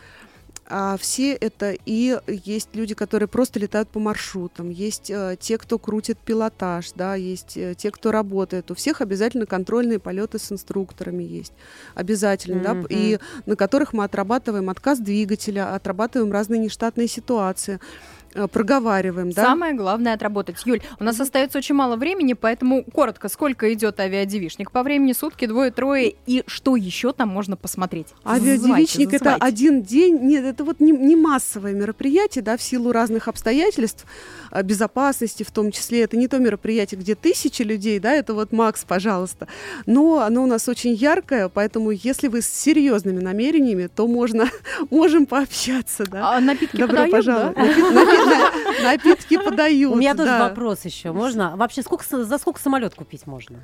[0.68, 5.78] А все это и есть люди, которые просто летают по маршрутам, есть э, те, кто
[5.78, 8.70] крутит пилотаж, да, есть э, те, кто работает.
[8.70, 11.52] У всех обязательно контрольные полеты с инструкторами есть,
[11.94, 12.86] обязательно, да, Мгм.
[12.90, 17.78] и на которых мы отрабатываем отказ двигателя, отрабатываем разные нештатные ситуации,
[18.52, 19.42] проговариваем, да.
[19.42, 20.56] Самое главное отработать.
[20.64, 24.70] Юль, у нас остается очень мало времени, поэтому коротко, сколько идет авиадевишник?
[24.70, 28.08] По времени сутки, двое-трое, и что еще там можно посмотреть?
[28.24, 33.28] Авиадевичник это один день, нет, это вот не, не массовое мероприятие, да, в силу разных
[33.28, 34.04] обстоятельств,
[34.50, 36.02] а, безопасности в том числе.
[36.02, 39.48] Это не то мероприятие, где тысячи людей, да, это вот Макс, пожалуйста.
[39.86, 44.48] Но оно у нас очень яркое, поэтому если вы с серьезными намерениями, то можно,
[44.90, 46.36] можем пообщаться, да.
[46.36, 47.56] А напитки Добро подают, пожаловать.
[47.56, 47.62] да?
[47.62, 48.25] Напи- напи- на-
[48.82, 49.92] Напитки подают.
[49.92, 51.12] У меня тоже вопрос еще.
[51.12, 51.56] Можно?
[51.56, 53.58] Вообще, за сколько самолет купить можно?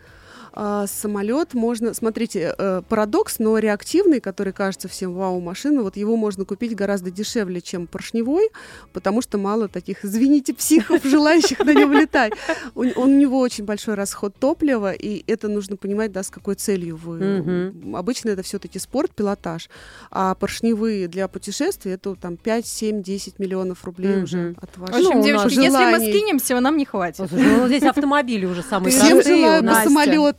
[0.55, 6.17] А, самолет можно, смотрите, э, парадокс, но реактивный, который кажется всем вау машина, вот его
[6.17, 8.51] можно купить гораздо дешевле, чем поршневой,
[8.93, 12.33] потому что мало таких, извините, психов, желающих на нем летать.
[12.75, 16.55] У, он- у него очень большой расход топлива, и это нужно понимать, да, с какой
[16.55, 17.73] целью вы.
[17.95, 19.71] Обычно это все-таки спорт, пилотаж,
[20.11, 24.99] а поршневые для путешествий это там 5, 7, 10 миллионов рублей уже от В вашего
[25.45, 27.29] общем, Ну, если мы скинемся, нам не хватит.
[27.29, 29.85] Слушай, ну, здесь автомобили уже самые Всем желаю по нас.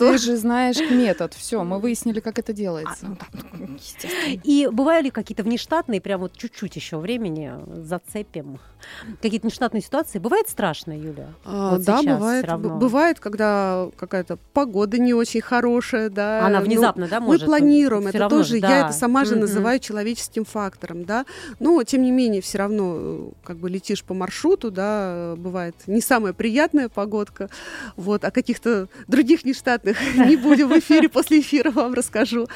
[0.03, 0.23] Самолету.
[0.23, 1.33] Ты же знаешь метод.
[1.33, 3.05] Все, мы выяснили, как это А, делается.
[3.07, 4.39] ну да, естественно.
[4.43, 8.59] И бывали ли какие-то внештатные, прям вот чуть-чуть еще времени зацепим?
[9.21, 10.19] Какие-то внештатные ситуации?
[10.19, 11.29] Бывает страшно, Юля?
[11.45, 12.45] А, Вот да, бывает.
[12.59, 16.45] Бывает, когда какая-то погода не очень хорошая, да.
[16.45, 17.45] Она ну, внезапно, да, мы может?
[17.45, 18.79] планируем, Всё это равно тоже, же, я да.
[18.85, 19.41] это сама же Мгм.
[19.41, 21.25] называю человеческим фактором, да.
[21.59, 25.75] Но, тем не менее, все равно, э, как бы летишь по маршруту, да, э, бывает
[25.87, 27.49] не самая приятная погодка,
[27.95, 29.92] вот, о каких-то других нештатных
[30.27, 32.47] не будем в эфире, после эфира вам расскажу.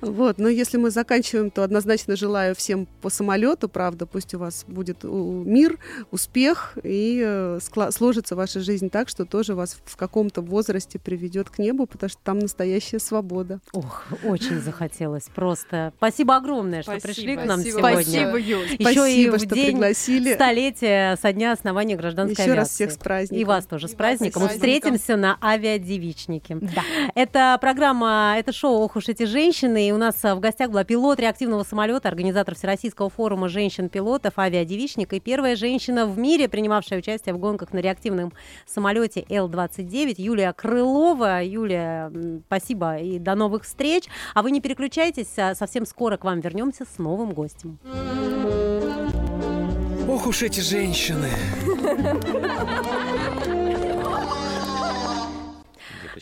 [0.00, 4.64] Вот, но если мы заканчиваем, то однозначно желаю всем по самолету, правда, пусть у вас
[4.66, 5.78] будет мир,
[6.10, 7.58] успех, и э,
[7.90, 12.18] сложится ваша жизнь так, что тоже вас в каком-то возрасте приведет к небу, потому что
[12.24, 13.60] там настоящая свобода.
[13.72, 15.92] Ох, очень захотелось просто.
[15.98, 17.14] Спасибо огромное, что Спасибо.
[17.14, 18.02] пришли к нам Спасибо сегодня.
[18.02, 18.66] Спасибо, Юль.
[18.78, 20.34] Еще и Спасибо, в что день пригласили.
[20.34, 22.74] столетия со дня основания гражданской Еще раз авиации.
[22.74, 23.38] всех с праздником.
[23.40, 24.42] И вас тоже с И вас праздником.
[24.42, 26.58] с Мы встретимся на авиадевичнике.
[26.74, 26.82] Да.
[27.14, 29.88] Это программа, это шоу «Ох уж эти женщины».
[29.88, 35.12] И у нас а, в гостях была пилот реактивного самолета, организатор Всероссийского форума женщин-пилотов, авиадевичник
[35.12, 38.32] и первая женщина в мире, принимавшая участие в гонках на реактивном
[38.66, 41.42] самолете Л-29, Юлия Крылова.
[41.42, 42.12] Юлия,
[42.46, 44.04] спасибо и до новых встреч.
[44.34, 47.78] А вы не переключайтесь, а совсем скоро к вам вернемся с новым гостем.
[50.08, 51.30] Ох уж эти женщины.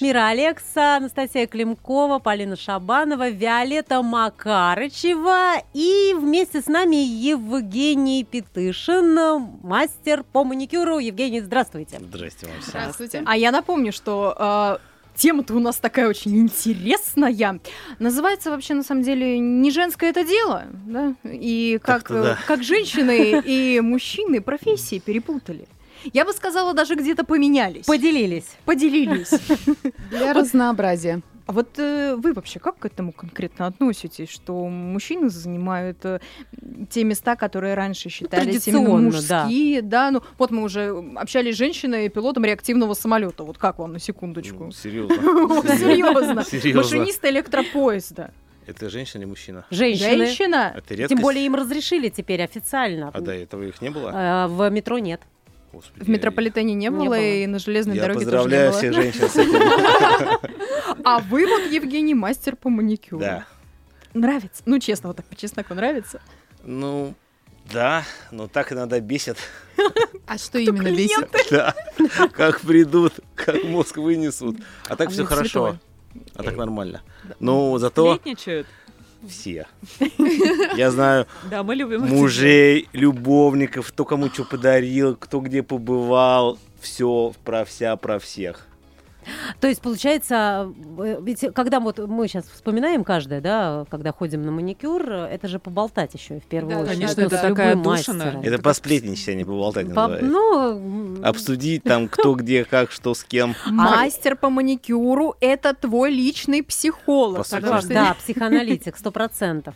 [0.00, 9.18] Мира Алекса, Анастасия Климкова, Полина Шабанова, Виолетта Макарычева и вместе с нами Евгений Петышин,
[9.62, 10.98] мастер по маникюру.
[10.98, 11.98] Евгений, здравствуйте.
[12.00, 12.70] Здрасте вам всем.
[12.70, 13.22] Здравствуйте.
[13.26, 14.78] А я напомню, что э,
[15.16, 17.60] тема-то у нас такая очень интересная.
[17.98, 21.14] Называется вообще на самом деле не женское это дело, да?
[21.24, 22.38] И как, э, да.
[22.46, 25.66] как женщины и мужчины профессии перепутали.
[26.12, 27.86] Я бы сказала, даже где-то поменялись.
[27.86, 28.56] Поделились.
[28.64, 29.30] Поделились.
[30.10, 31.22] Для разнообразия.
[31.48, 36.20] А вот э, вы вообще как к этому конкретно относитесь, что мужчины занимают э,
[36.90, 40.10] те места, которые раньше считались именно традиционно, мужские, да.
[40.10, 43.44] Ну, вот мы уже общались с женщиной, пилотом реактивного самолета.
[43.44, 44.64] Вот как вам на секундочку?
[44.64, 45.16] Ну, Серьезно.
[45.78, 46.34] Серьезно.
[46.82, 48.34] Машинист электропоезда.
[48.66, 49.64] Это женщина или мужчина?
[49.70, 50.26] Женщины.
[50.26, 50.74] Женщина.
[50.76, 51.08] Это редкость?
[51.08, 53.10] Тем более им разрешили теперь официально.
[53.14, 54.10] А до этого их не было?
[54.10, 55.22] Э, В метро нет.
[55.72, 57.20] Господи, В метрополитене не Не было, было.
[57.20, 59.52] и на железной Я дороге поздравляю тоже не всех женщин с этим.
[59.58, 60.40] было.
[61.04, 63.20] А вы вот, Евгений, мастер по маникюру.
[63.20, 63.46] Да.
[64.14, 64.62] Нравится?
[64.66, 66.20] Ну, честно, вот так по чесноку нравится?
[66.64, 67.14] Ну,
[67.72, 69.36] да, но так иногда бесит.
[70.26, 71.28] А что именно бесит?
[71.50, 71.74] Да.
[72.32, 74.56] Как придут, как мозг вынесут.
[74.88, 75.76] А так А все хорошо.
[76.34, 77.02] А так нормально.
[77.40, 78.66] Ну, зато Сплетничают?
[79.26, 79.66] Все.
[80.76, 86.58] Я знаю Да, мы любим мужей, любовников, кто кому что подарил, кто где побывал.
[86.80, 88.66] Все про вся, про всех.
[89.60, 94.50] То есть, получается, э, ведь когда вот мы сейчас вспоминаем каждое, да, когда ходим на
[94.52, 96.96] маникюр, это же поболтать еще и в первую Да, очередь.
[96.96, 98.40] конечно, это такая отдушина.
[98.42, 100.08] Это посплетничать, а не поболтать По-.
[100.08, 103.54] Ну, Обсудить там, кто где, как, что, с кем.
[103.66, 107.46] Мастер по маникюру– это твой личный психолог.
[107.88, 109.74] Да, психоаналитик, сто процентов.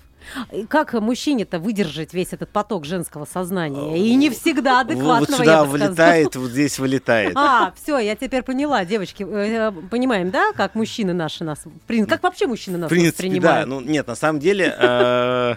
[0.53, 3.99] И Как мужчине-то выдержать весь этот поток женского сознания?
[3.99, 5.89] И не всегда Вот адекватного, сюда я бы сказала.
[5.91, 7.37] влетает, вот здесь вылетает.
[7.37, 11.71] А, все, я теперь поняла, девочки, э, э, понимаем, да, как мужчины наши нас, в
[11.91, 13.67] прин- как вообще мужчины В нас принципе, да.
[13.67, 15.55] Ну, нет, на самом деле, э,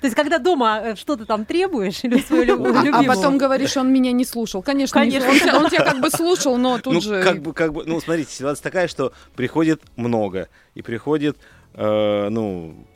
[0.00, 3.14] То есть, когда дома э, что-то там требуешь или свою А, а любимого?
[3.14, 4.62] потом говоришь, он меня не слушал.
[4.62, 5.30] Конечно, не Конечно.
[5.30, 7.22] Он, тебя- он тебя как бы слушал, но тут ну, же...
[7.22, 11.38] как бы, как бы, ну, смотрите, ситуация такая, что приходит много, и приходит,
[11.74, 12.86] э, ну,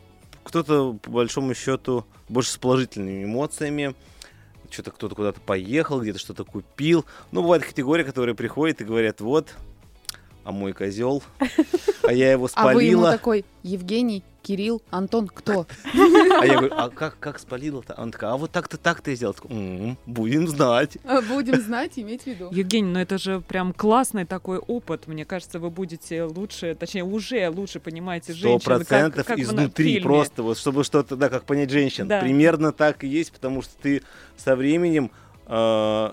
[0.52, 3.94] кто-то, по большому счету, больше с положительными эмоциями,
[4.68, 7.06] что-то кто-то куда-то поехал, где-то что-то купил.
[7.30, 9.54] Ну, бывает категория, которые приходят и говорят, вот,
[10.44, 11.22] а мой козел,
[12.02, 13.12] а я его А вы ему спалила.
[13.12, 15.66] такой, Евгений, Кирилл, Антон, кто?
[15.94, 17.94] А я говорю, а как, как спалила-то?
[17.96, 19.35] Он такая, а вот так-то, так-то и сделал.
[19.35, 20.98] Такой, «М, Будем знать.
[21.05, 22.48] А, Будем знать, иметь в виду.
[22.50, 25.07] Евгений, ну это же прям классный такой опыт.
[25.07, 28.59] Мне кажется, вы будете лучше, точнее, уже лучше понимаете Сто женщин.
[28.59, 32.09] как- процентов изнутри просто, вот чтобы что-то, да, как понять женщин.
[32.09, 32.20] Да.
[32.20, 34.02] Примерно так и есть, потому что ты
[34.37, 35.11] со временем
[35.46, 36.12] э,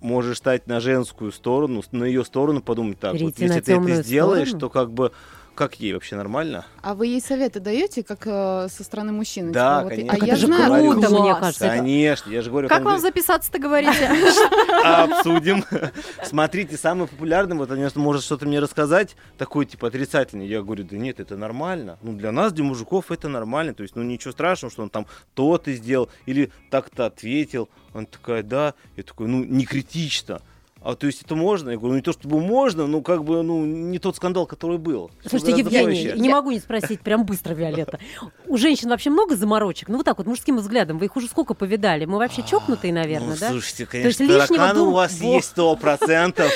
[0.00, 3.12] можешь стать на женскую сторону, на ее сторону подумать так.
[3.20, 4.60] Вот, если ты это сделаешь, сторону?
[4.60, 5.12] то как бы
[5.54, 6.64] как ей вообще нормально?
[6.82, 9.52] А вы ей советы даете, как э, со стороны мужчины?
[9.52, 10.12] Да, Типа, вот, конечно.
[10.12, 10.92] А Так я же знаю, говорю.
[10.92, 11.68] круто, мне кажется.
[11.68, 14.08] Конечно, я же говорю, Как вам вы- записаться-то говорите?
[14.84, 15.64] обсудим.
[16.24, 20.46] Смотрите, самый популярный, вот они может что-то мне рассказать, такой типа отрицательный.
[20.46, 21.98] Я говорю, да нет, это нормально.
[22.02, 23.74] Ну, для нас, для мужиков, это нормально.
[23.74, 27.68] То есть, ну, ничего страшного, что он там то-то сделал или так-то ответил.
[27.94, 28.74] Он такая, да.
[28.96, 30.40] Я такой, ну, не критично.
[30.82, 31.70] А то есть это можно?
[31.70, 34.78] Я говорю, ну не то чтобы можно, но как бы, ну, не тот скандал, который
[34.78, 35.10] был.
[35.28, 36.12] Слушайте, Евгений, проще.
[36.18, 37.98] не могу не спросить прям быстро, Виолетта.
[38.46, 39.88] У женщин вообще много заморочек?
[39.88, 40.98] Ну вот так вот, мужским взглядом.
[40.98, 42.06] Вы их уже сколько повидали?
[42.06, 43.50] Мы вообще чокнутые, наверное, ну, да?
[43.50, 45.34] слушайте, есть конечно, лишнего тараканы у дум- вас Во.
[45.34, 46.50] есть сто процентов.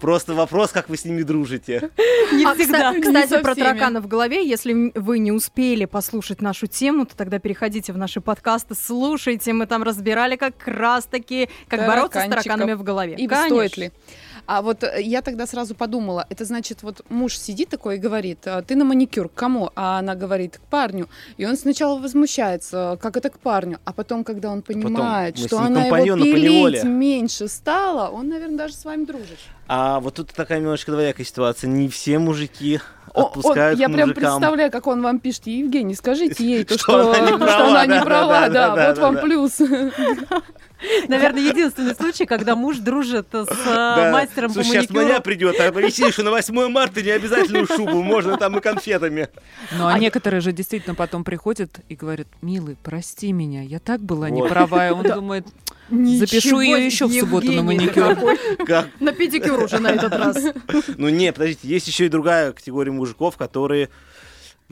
[0.00, 1.90] Просто вопрос, как вы с ними дружите.
[2.32, 2.92] Не А, всегда.
[2.92, 4.44] кста- Кстати, со про таракана в голове.
[4.44, 9.52] Если вы не успели послушать нашу тему, то тогда переходите в наши подкасты, слушайте.
[9.52, 13.14] Мы там разбирали как раз-таки, как бороться с тараканами в голове.
[13.14, 13.28] И.
[13.54, 13.92] стоит ли?
[14.46, 18.46] А вот э, я тогда сразу подумала, это значит, вот муж сидит такой и говорит,
[18.46, 19.70] «А ты на маникюр к кому?
[19.76, 21.08] А она говорит, к парню.
[21.36, 25.60] И он сначала возмущается, как это к парню, а потом, когда он понимает, с что
[25.60, 29.38] она его пилить меньше стала, он, наверное, даже с вами дружит.
[29.68, 31.68] А вот тут такая немножко двоякая ситуация.
[31.68, 32.80] Не все мужики
[33.14, 36.84] О, он- отпускают я прям представляю, как он вам пишет, Евгений, скажите ей, то, Что
[37.02, 39.58] что, она не что права, она не да, права, да, вот вам плюс.
[41.08, 44.10] Наверное, единственный случай, когда муж дружит с э, Да.
[44.12, 45.04] мастером по Слушай, сейчас маникюру.
[45.06, 49.28] моя придет, а объясни, что на 8 марта не обязательную шубу, можно там и конфетами.
[49.76, 54.28] Ну, а некоторые же действительно потом приходят и говорят, милый, прости меня, я так была
[54.28, 54.34] Вот.
[54.42, 54.88] не права.
[54.88, 55.46] И он думает,
[55.90, 58.16] Ничего запишу ее еще в субботу на маникюр.
[58.66, 58.88] Как?
[59.00, 60.38] На педикюр уже на этот раз.
[60.96, 63.88] Ну не, подождите, есть еще и другая категория мужиков, которые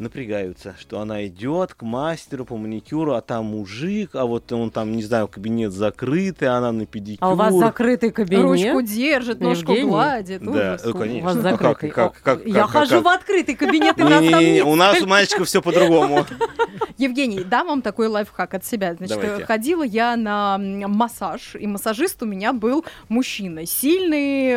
[0.01, 4.93] напрягаются, что она идет к мастеру по маникюру, а там мужик, а вот он там,
[4.93, 7.19] не знаю, кабинет закрытый, а она на педикюр.
[7.29, 8.43] А у вас закрытый кабинет?
[8.43, 9.91] Ручку держит, ножку Евгений?
[9.91, 10.43] гладит.
[10.43, 10.87] Да, ужас.
[10.87, 11.27] У конечно.
[11.27, 11.91] вас Ну, как- закрытый.
[11.91, 13.05] как- как- Я как- хожу как?
[13.05, 14.65] в открытый кабинет, и у нас там Не-не-не, нет.
[14.67, 16.27] у нас у мальчиков все по-другому.
[16.99, 18.95] Евгений, дам вам такой лайфхак от себя.
[18.95, 19.43] Значит, Давайте.
[19.43, 23.65] э, ходила я на массаж, и массажист у меня был мужчина.
[23.67, 24.51] Сильный,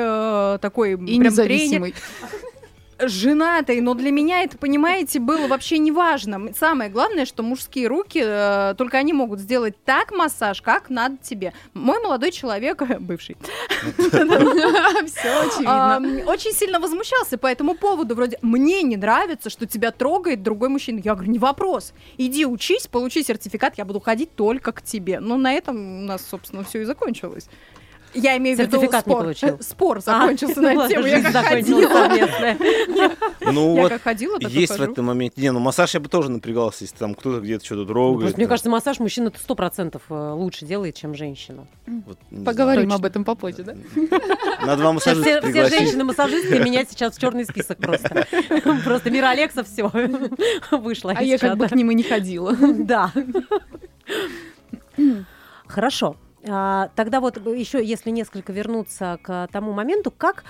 [0.56, 1.94] э, такой И прям тренер.
[3.08, 6.54] женатый, но для меня это, понимаете, было вообще не важно.
[6.58, 11.54] Самое главное, что мужские руки, э, только они могут сделать так массаж, как надо тебе.
[11.74, 13.38] Мой молодой человек, бывший,
[16.28, 18.16] очень сильно возмущался по этому поводу.
[18.16, 21.02] Вроде, мне не нравится, что тебя трогает другой мужчина.
[21.04, 21.94] Я говорю, не вопрос.
[22.18, 25.20] Иди учись, получи сертификат, я буду ходить только к тебе.
[25.20, 27.48] Ну, на этом у нас, собственно, все и закончилось.
[28.14, 29.22] Я имею в виду Сертификат не спор.
[29.24, 29.58] получил.
[29.62, 31.06] Спор А, закончился ну на тему.
[31.06, 33.14] Я как закончилась ходила.
[33.52, 35.42] Ну Я вот есть в этом моменте.
[35.42, 38.22] Не, ну массаж я бы тоже напрягался, если там кто-то где-то что-то трогает.
[38.22, 41.68] Просто, мне кажется, массаж мужчина сто процентов э, лучше делает, чем женщина.
[42.46, 43.74] Поговорим об этом попозже, да?
[43.74, 44.22] знаю.
[44.66, 48.28] На два Сейчас массажиста все, все женщины-массажисты меня сейчас в черный список просто.
[48.84, 49.92] Просто Мира Алекса все
[50.72, 51.14] вышла.
[51.16, 52.56] А я как бы к ним и не ходила.
[52.56, 53.12] Да.
[55.68, 56.18] Хорошо.
[56.48, 60.44] А, Тогда вот еще, если несколько вернуться к тому моменту, как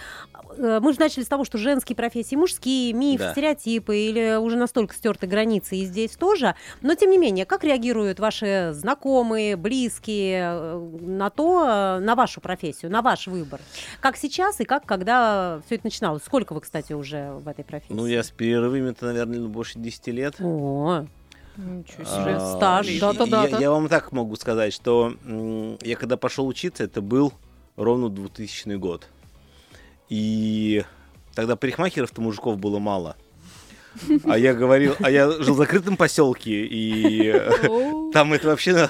[0.57, 3.31] э, мы же начали с того, что женские профессии, мужские, миф, Да.
[3.31, 6.55] стереотипы или уже настолько стерты границы и здесь тоже.
[6.81, 12.41] Но тем не менее, как реагируют ваши знакомые, близкие э, на то, э, на вашу
[12.41, 13.59] профессию, на ваш выбор?
[13.99, 16.23] Как сейчас и как когда все это начиналось?
[16.23, 17.93] Сколько вы, кстати, уже в этой профессии?
[17.93, 20.35] Ну, я с перерывами-то, наверное, больше 10 лет.
[20.39, 21.05] О,
[21.57, 22.35] Ничего себе.
[22.37, 23.49] А, Стаж, и- дата-дата.
[23.55, 25.13] Я, я вам так могу сказать, что
[25.81, 27.33] я когда пошел учиться, это был
[27.75, 29.07] ровно 2000 год.
[30.09, 30.83] И
[31.35, 33.15] тогда парикмахеров-то мужиков было мало.
[34.25, 37.31] А я говорил, а я жил в закрытом поселке, и
[38.11, 38.89] там это вообще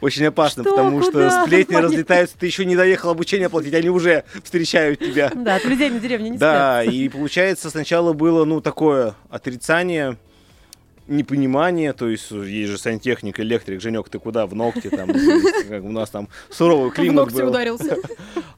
[0.00, 0.70] очень опасно, Что?
[0.74, 1.88] потому что сплетни Понятно.
[1.90, 5.30] разлетаются, ты еще не доехал обучение платить, они уже встречают тебя.
[5.34, 10.16] Да, от людей на деревне не Да, и получается сначала было, ну, такое отрицание,
[11.08, 15.08] непонимание, то есть есть же сантехник, электрик, Женек, ты куда, в ногти там,
[15.68, 17.48] как у нас там суровый В климат ногти был.
[17.50, 17.96] ударился.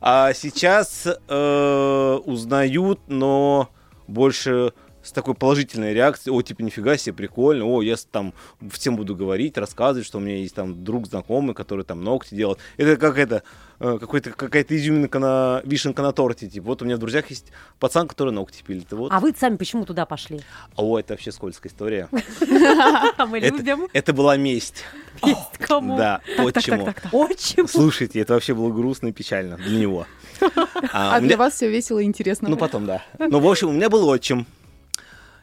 [0.01, 3.69] А сейчас э, узнают, но
[4.09, 4.73] больше
[5.03, 8.35] с такой положительной реакцией, о, типа, нифига себе, прикольно, о, я там
[8.71, 12.59] всем буду говорить, рассказывать, что у меня есть там друг знакомый, который там ногти делает.
[12.77, 13.43] Это как это,
[13.79, 17.47] э, какой-то, какая-то изюминка на, вишенка на торте, типа, вот у меня в друзьях есть
[17.79, 20.41] пацан, который ногти пилит, вот, А вы сами почему туда пошли?
[20.77, 22.09] о, это вообще скользкая история.
[22.11, 23.89] Мы Это, любим.
[23.93, 24.85] это была месть,
[25.25, 25.97] Есть кому.
[25.97, 26.93] да, отчиму.
[27.13, 27.69] Очень.
[27.69, 30.07] Слушайте, это вообще было грустно и печально для него.
[30.93, 32.49] А, А для вас все весело и интересно.
[32.49, 33.03] Ну, потом, да.
[33.19, 34.47] Ну, в общем, у меня был отчим.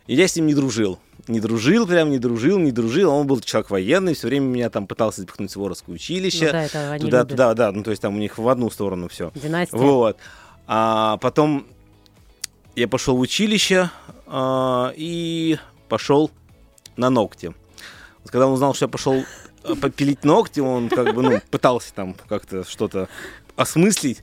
[0.07, 0.99] И я с ним не дружил.
[1.27, 3.11] Не дружил, прям не дружил, не дружил.
[3.11, 6.51] Он был человек военный, все время меня там пытался запихнуть в Воровское Ну училище.
[6.51, 7.29] да, это они туда, любят.
[7.29, 7.71] туда, да.
[7.73, 9.31] Ну, то есть там у них в одну сторону все.
[9.35, 9.75] Династия.
[9.77, 10.17] Вот.
[10.67, 11.67] А потом
[12.75, 13.89] я пошел в училище
[14.25, 15.57] а, и
[15.89, 16.31] пошел
[16.95, 17.53] на ногти.
[18.23, 19.23] Вот когда он узнал, что я пошел
[19.63, 23.09] э, попилить ногти, он как бы, ну, пытался там как-то что-то
[23.55, 24.21] осмыслить.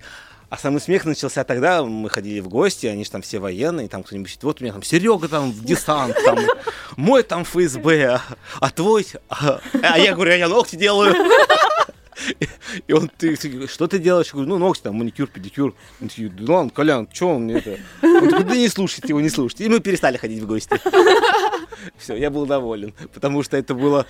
[0.54, 4.04] А самый смех начался тогда, мы ходили в гости, они же там все военные, там
[4.04, 6.38] кто-нибудь вот у меня там Серега там в десант, там,
[6.96, 8.22] мой там ФСБ, а,
[8.60, 9.04] а твой...
[9.28, 11.12] А, а я говорю, а я ногти делаю.
[12.86, 14.28] И он, ты, ты, что ты делаешь?
[14.28, 15.74] Я говорю, ну, ногти, там, маникюр, педикюр.
[16.00, 17.76] Он такие, да ладно, Колян, что он мне это?
[18.02, 19.64] Он такой, да не слушайте его, не слушайте.
[19.64, 20.80] И мы перестали ходить в гости.
[21.98, 24.06] Все, я был доволен, потому что это было,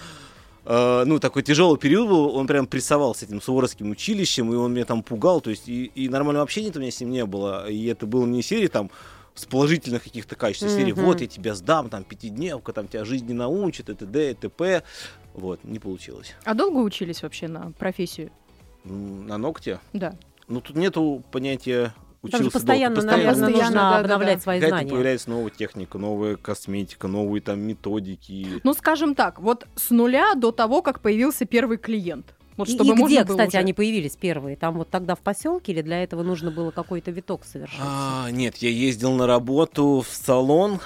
[0.64, 4.72] э, ну, такой тяжелый период был, он прям прессовал с этим Суворовским училищем, и он
[4.72, 7.68] меня там пугал, то есть, и, и нормального общения-то у меня с ним не было,
[7.68, 8.90] и это было не серии там,
[9.34, 11.04] с положительных каких-то качеств, серии, Мгм.
[11.04, 14.82] вот, я тебя сдам, там, пятидневка, там, тебя жизнь не научит, и т.д., и т.п.,
[15.34, 16.34] вот, не получилось.
[16.44, 18.30] А долго учились вообще на профессию?
[18.84, 19.80] На ногте?
[19.92, 20.14] Да.
[20.46, 21.94] Ну, тут нету понятия
[22.30, 23.10] Там же учился постоянно, долго.
[23.10, 24.42] наверное, Постоянно, нужно да, да, обновлять да.
[24.42, 24.90] свои Какая-то знания.
[24.90, 28.60] появляется новая техника, новая косметика, новые там методики.
[28.62, 32.34] Ну, скажем так, вот с нуля до того, как появился первый клиент.
[32.56, 34.56] Вот И- чтобы и можно где, кстати, уже- они появились первые?
[34.56, 37.80] Там вот тогда в поселке или для этого нужно было какой-то виток совершить?
[37.82, 40.78] А, нет, я ездил на работу в салон.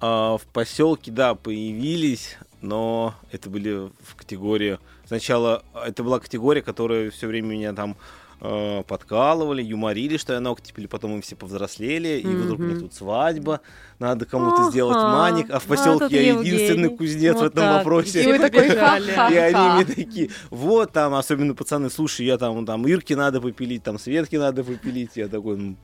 [0.00, 4.78] а, в поселке, да, появились, но это были в категории...
[5.06, 7.96] Сначала это была категория, которая все время меня там
[8.44, 12.94] э, подкалывали, юморили, что я ногти потом мы все повзрослели, и вдруг у меня тут
[12.94, 13.60] свадьба,
[13.98, 18.22] надо кому-то сделать маник, а в А поселке я единственный кузнец в этом вопросе.
[18.22, 18.66] И вы такой.
[18.66, 23.82] И они мне такие, вот там, особенно пацаны, слушай, я там, там Ирке надо попилить,
[23.82, 25.16] там Светке надо попилить.
[25.16, 25.76] Я такой, ну,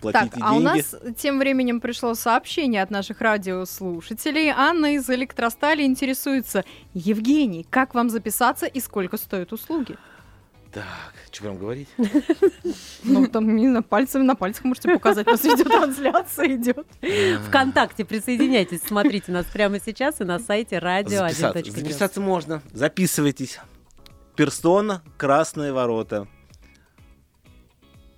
[0.00, 0.64] платите Так, а у деньги.
[0.64, 4.48] нас тем временем пришло сообщение от наших радиослушателей.
[4.48, 6.64] Анна из Электростали интересуется.
[6.94, 9.96] Евгений, как вам записаться и сколько стоят услуги?
[10.72, 10.84] Так,
[11.32, 11.88] что прям говорить?
[13.02, 16.86] Ну, там не на пальцами, на пальцах можете показать, у нас видеотрансляция идет.
[17.48, 21.70] Вконтакте присоединяйтесь, смотрите нас прямо сейчас и на сайте радио Записаться, 1.0.
[21.70, 22.62] записаться можно.
[22.72, 23.58] Записывайтесь.
[24.36, 26.28] Персона, Красные ворота.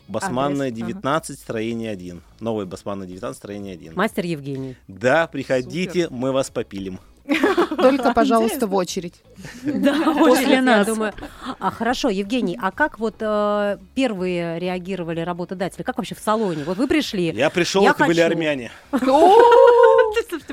[0.09, 0.93] Басманная Адрес, ага.
[0.95, 2.23] 19, строение 1.
[2.41, 3.95] Новая Басманная 19, строение 1.
[3.95, 4.77] Мастер Евгений.
[4.89, 6.99] Да, приходите, мы вас попилим.
[7.77, 9.15] Только, пожалуйста, в очередь.
[9.63, 10.87] Да, После нас.
[10.87, 11.13] думаю.
[11.59, 15.83] А хорошо, Евгений, а как вот э, первые реагировали работодатели?
[15.83, 16.65] Как вообще в салоне?
[16.65, 17.31] Вот вы пришли.
[17.31, 18.71] Я пришел, это были армяне.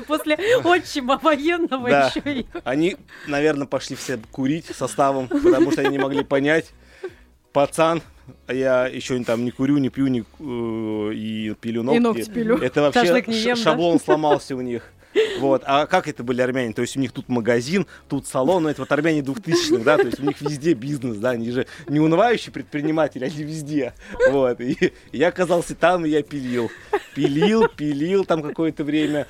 [0.06, 2.06] После отчима военного Да.
[2.14, 2.46] еще и...
[2.64, 2.96] Они,
[3.26, 6.70] наверное, пошли все курить составом, потому что они не могли понять.
[7.52, 8.02] Пацан,
[8.46, 11.96] а я еще там не курю, не пью, не, э, и пилю ногти.
[11.96, 12.58] И ногти пилю.
[12.58, 13.62] Это вообще ш- ем, да?
[13.62, 14.84] шаблон сломался у них.
[15.38, 15.62] Вот.
[15.66, 16.72] А как это были армяне?
[16.72, 20.06] То есть у них тут магазин, тут салон, но это вот армяне 2000-х, да, то
[20.06, 23.94] есть у них везде бизнес, да, они же не унывающие предприниматели, они везде.
[24.30, 24.60] Вот.
[24.60, 26.70] И я оказался там, и я пилил.
[27.14, 29.26] Пилил, пилил там какое-то время.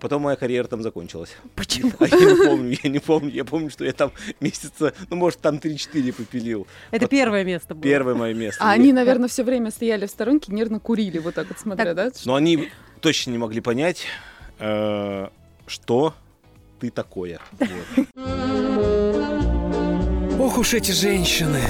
[0.00, 1.30] Потом моя карьера там закончилась.
[1.54, 1.92] Почему?
[1.98, 3.30] А я не помню, я не помню.
[3.30, 6.66] Я помню, что я там месяца, ну, может, там 3-4 попилил.
[6.90, 7.82] Это Вот первое место было.
[7.82, 8.62] Первое мое место.
[8.62, 12.10] А они, наверное, все время стояли в сторонке, нервно курили, вот так вот смотря, да?
[12.26, 12.68] Но они
[13.00, 14.04] точно не могли понять,
[14.64, 15.28] э,
[15.66, 16.14] что
[16.80, 17.38] ты такое.
[20.38, 21.60] Ох уж эти женщины.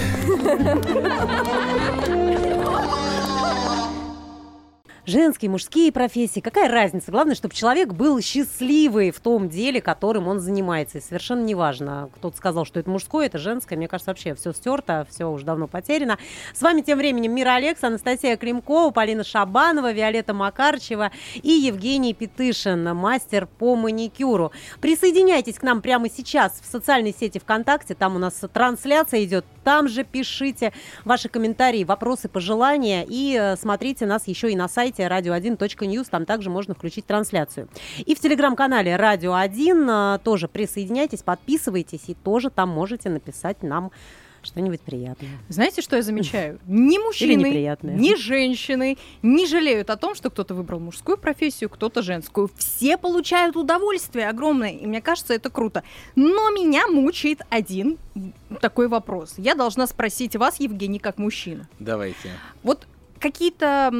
[5.06, 7.10] Женские, мужские профессии, какая разница?
[7.10, 10.98] Главное, чтобы человек был счастливый в том деле, которым он занимается.
[10.98, 13.76] И совершенно неважно, кто-то сказал, что это мужское, это женское.
[13.76, 16.18] Мне кажется, вообще все стерто, все уже давно потеряно.
[16.54, 22.84] С вами тем временем Мира Алекс, Анастасия Кремкова, Полина Шабанова, Виолетта Макарчева и Евгений Петышин,
[22.94, 24.52] мастер по маникюру.
[24.80, 29.88] Присоединяйтесь к нам прямо сейчас в социальной сети ВКонтакте, там у нас трансляция идет, там
[29.88, 30.72] же пишите
[31.04, 36.50] ваши комментарии, вопросы, пожелания и э, смотрите нас еще и на сайте radio1.news, там также
[36.50, 37.68] можно включить трансляцию.
[37.98, 43.90] И в телеграм-канале Radio 1 э, тоже присоединяйтесь, подписывайтесь и тоже там можете написать нам
[44.46, 45.30] что-нибудь приятное.
[45.48, 46.60] Знаете, что я замечаю?
[46.66, 52.50] Ни мужчины, ни женщины не жалеют о том, что кто-то выбрал мужскую профессию, кто-то женскую.
[52.56, 55.82] Все получают удовольствие огромное, и мне кажется, это круто.
[56.14, 57.98] Но меня мучает один
[58.60, 59.34] такой вопрос.
[59.38, 61.68] Я должна спросить вас, Евгений, как мужчина.
[61.78, 62.30] Давайте.
[62.62, 62.86] Вот
[63.24, 63.90] какие-то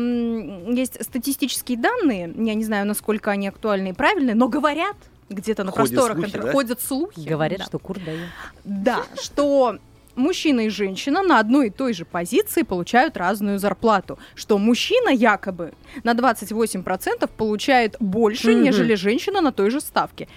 [0.71, 4.97] есть статистические данные, я не знаю, насколько они актуальны и правильные, но говорят
[5.31, 6.53] где-то на Ходят просторах слухи, интернета да?
[6.53, 7.21] ходят слухи.
[7.27, 7.65] Говорят, да.
[7.65, 8.29] что кур дает.
[8.65, 9.79] Да, что
[10.15, 14.19] мужчина и женщина на одной и той же позиции получают разную зарплату.
[14.35, 15.73] Что мужчина якобы
[16.03, 18.63] на 28% получает больше, Мгм.
[18.65, 20.29] нежели женщина на той же ставке.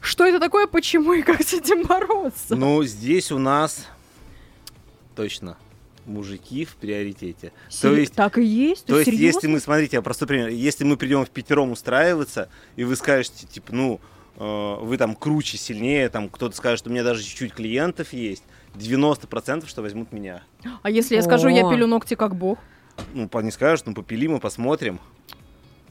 [0.00, 2.54] Что это такое, почему и как с этим бороться?
[2.54, 3.86] Ну, здесь у нас
[5.16, 5.56] точно
[6.06, 7.52] мужики в приоритете.
[7.68, 8.86] То Се- есть так и есть?
[8.86, 9.24] То есть, Серьезно?
[9.26, 13.46] если мы, смотрите, я простой пример, если мы придем в пятером устраиваться, и вы скажете,
[13.46, 14.00] типа, ну,
[14.36, 18.44] э, вы там круче, сильнее, там кто-то скажет, что у меня даже чуть-чуть клиентов есть,
[18.74, 20.42] 90% что возьмут меня.
[20.82, 22.58] А если я скажу, я пилю ногти как бог?
[23.12, 25.00] Ну, не скажут, ну, попилим и посмотрим.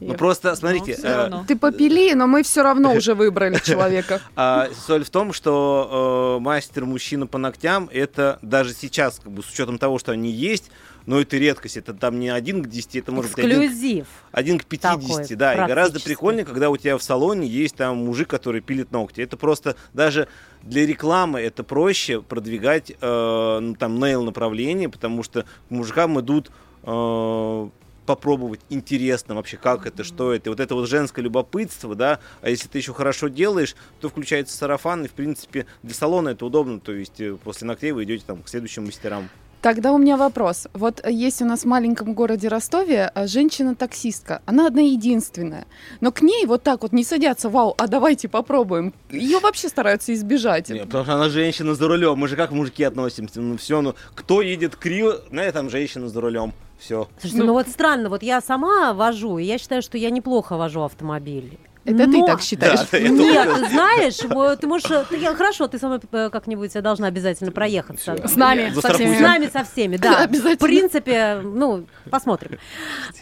[0.00, 1.30] Ну, Я- просто, смотрите, э.
[1.46, 4.20] Ты попили, но мы все равно уже выбрали человека.
[4.36, 9.42] А соль в том, что э, мастер мужчина по ногтям это даже сейчас, как бы
[9.42, 10.70] с учетом того, что они есть,
[11.06, 11.76] но это редкость.
[11.76, 14.06] Это там не один к 10, это может быть один, Эксклюзив.
[14.32, 15.54] один к 50, Такой, да.
[15.54, 19.20] И гораздо прикольнее, когда у тебя в салоне есть там мужик, который пилит ногти.
[19.20, 20.28] Это просто даже
[20.62, 26.50] для рекламы это проще продвигать э, ну, там нейл направление, потому что к мужикам идут
[26.82, 27.68] э,
[28.06, 30.48] попробовать интересно вообще, как это, что это.
[30.48, 34.56] И вот это вот женское любопытство, да, а если ты еще хорошо делаешь, то включается
[34.56, 38.24] сарафан, и, в принципе, для салона это удобно, то есть э, после ногтей вы идете
[38.26, 39.28] там к следующим мастерам.
[39.64, 40.68] Тогда у меня вопрос.
[40.74, 44.42] Вот э, есть у нас в маленьком городе Ростове э, женщина-таксистка.
[44.44, 45.66] Она одна единственная.
[46.02, 48.92] Но к ней вот так вот не садятся, вау, а давайте попробуем.
[49.08, 50.68] Ее вообще стараются избежать.
[50.68, 52.18] Не, потому что она женщина за рулем.
[52.18, 53.40] Мы же как мужики относимся?
[53.40, 56.52] Ну все, ну кто едет криво, на этом женщина за рулем.
[56.78, 57.08] Все.
[57.18, 60.82] Слушайте, ну, вот странно, вот я сама вожу, и я считаю, что я неплохо вожу
[60.82, 61.58] автомобиль.
[61.84, 62.80] Это ты Но- так считаешь?
[62.90, 64.86] Да, Нет, ты знаешь, вот ты можешь...
[65.10, 68.16] ты- я- хорошо, ты со мной э, как-нибудь должна обязательно проехаться.
[68.26, 69.16] С нами, со всеми.
[69.16, 70.18] С нами со всеми, да.
[70.24, 70.56] Обязательно.
[70.56, 72.58] В принципе, ну, посмотрим.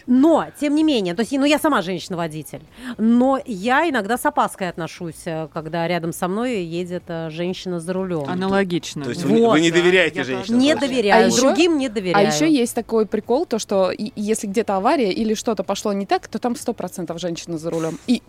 [0.07, 2.61] Но, тем не менее, то есть, ну, я сама женщина-водитель,
[2.97, 7.91] но я иногда с опаской отношусь, э, когда рядом со мной едет э, женщина за
[7.93, 8.23] рулем.
[8.29, 9.03] Аналогично.
[9.03, 9.27] То есть да.
[9.27, 10.59] вы, не- вы Вот, не да, доверяете я женщинам?
[10.59, 12.27] Не доверяю, А ещё- другим не А доверяю.
[12.27, 16.39] еще есть такой прикол, то что если где-то авария или что-то пошло не так, то
[16.39, 17.99] там 100% женщина за рулем.
[18.07, 18.21] И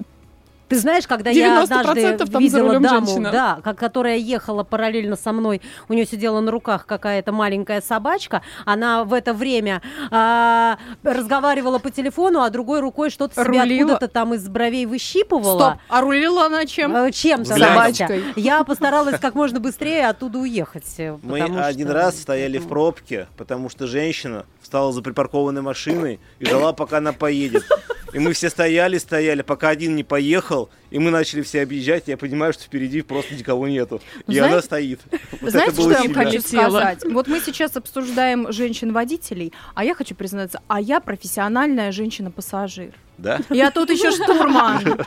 [0.68, 3.30] Ты знаешь, когда я 90% однажды видела даму, женщина.
[3.30, 8.42] да, ка- которая ехала параллельно со мной, у нее сидела на руках какая-то маленькая собачка,
[8.64, 14.34] она в это время а, разговаривала по телефону, а другой рукой что-то себе откуда-то там
[14.34, 15.58] из бровей выщипывала.
[15.58, 16.94] Стоп, а рулила она чем?
[16.96, 17.56] Э, Чем-то.
[17.56, 18.24] Собачкой.
[18.36, 20.86] Я постаралась как можно быстрее оттуда уехать.
[20.98, 25.62] э, Мы потому один что- раз стояли в пробке, потому что женщина встала за припаркованной
[25.62, 27.64] машиной и ждала, пока она поедет.
[28.12, 32.04] И мы все стояли, стояли, пока один не поехал, и мы начали все объезжать.
[32.06, 34.00] Я понимаю, что впереди просто никого нету.
[34.26, 35.00] И Знаете- она стоит.
[35.40, 36.24] Вот Знаете, что я сильно.
[36.24, 37.04] хочу сказать?
[37.10, 42.94] Вот мы сейчас обсуждаем женщин-водителей, а я хочу признаться, а я профессиональная женщина-пассажир.
[43.16, 43.40] Да?
[43.50, 44.82] Я тут еще штурман.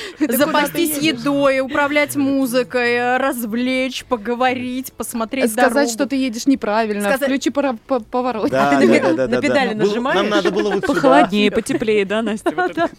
[0.18, 5.90] Запастись едой, управлять музыкой, развлечь, поговорить, посмотреть сказать, дорогу.
[5.92, 8.50] что ты едешь неправильно, Сказать- включи пора- по- поворот.
[8.50, 10.16] Да, ты на да, пе- да, да, на да, педали нажимаешь?
[10.16, 10.86] Нам надо было вот сюда.
[10.86, 12.50] Похолоднее, потеплее, да, Настя?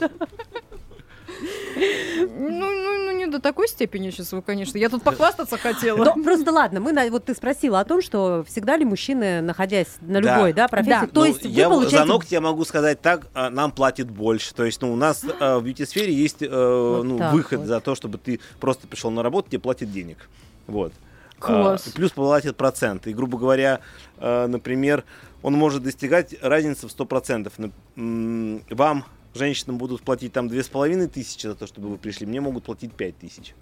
[1.82, 2.30] Вот.
[2.40, 4.78] Ну, ну, ну, не до такой степени сейчас вы, конечно.
[4.78, 5.98] Я тут похвастаться хотела.
[6.04, 9.98] Но просто ладно, мы на- вот ты спросила о том, что всегда ли мужчины, находясь
[10.02, 10.36] на Да.
[10.36, 11.08] любой, да, профессии, Да.
[11.08, 13.72] то Ну, есть вы я в- получаете за ногти я могу сказать так, а, нам
[13.72, 14.54] платят больше.
[14.54, 17.68] То есть, ну, у нас а, в бьюти-сфере есть э, ну, так выход вот.
[17.68, 20.30] за то, чтобы ты просто пришел на работу, тебе платят денег.
[20.68, 20.94] Вот.
[21.40, 21.86] Класс.
[21.88, 23.10] А, плюс платят проценты.
[23.12, 23.80] И, грубо говоря,
[24.20, 25.04] э, например,
[25.42, 27.52] он может достигать разницы в 100%.
[27.58, 32.26] Нап- м, Вам, женщинам, будут платить там 2500 тысячи за то, чтобы вы пришли.
[32.26, 33.54] Мне могут платить 5000.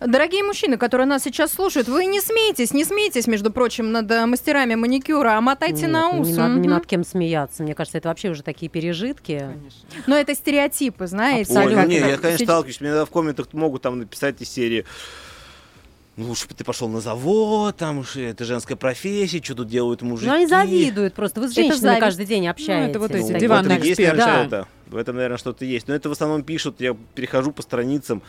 [0.00, 4.26] Дорогие мужчины, которые нас сейчас слушают, вы не смейтесь, не смейтесь, между прочим, над э,
[4.26, 6.28] мастерами маникюра, а мотайте Нет, на ус.
[6.28, 7.62] Не, надо, не над кем смеяться.
[7.62, 9.38] Мне кажется, это вообще уже такие пережитки.
[9.38, 10.04] Конечно.
[10.06, 11.58] Но это стереотипы, знаете.
[11.58, 12.80] Ой, ну как не, я, конечно, сталкиваюсь.
[12.80, 14.84] Мне иногда в комментах могут там написать из серии
[16.18, 20.02] ну, лучше бы ты пошел на завод, там уж это женская профессия, что тут делают
[20.02, 20.26] мужики.
[20.28, 21.40] Ну, они завидуют просто.
[21.40, 22.00] Вы с женщинами зависть.
[22.00, 22.90] каждый день общаетесь.
[22.90, 24.16] это вот Ну, эти этом диванные есть, эксперты.
[24.18, 24.58] наверное, Да.
[24.64, 24.68] что-то.
[24.88, 25.86] В этом, наверное, что-то есть.
[25.88, 28.22] Но это в основном пишут, я перехожу по страницам,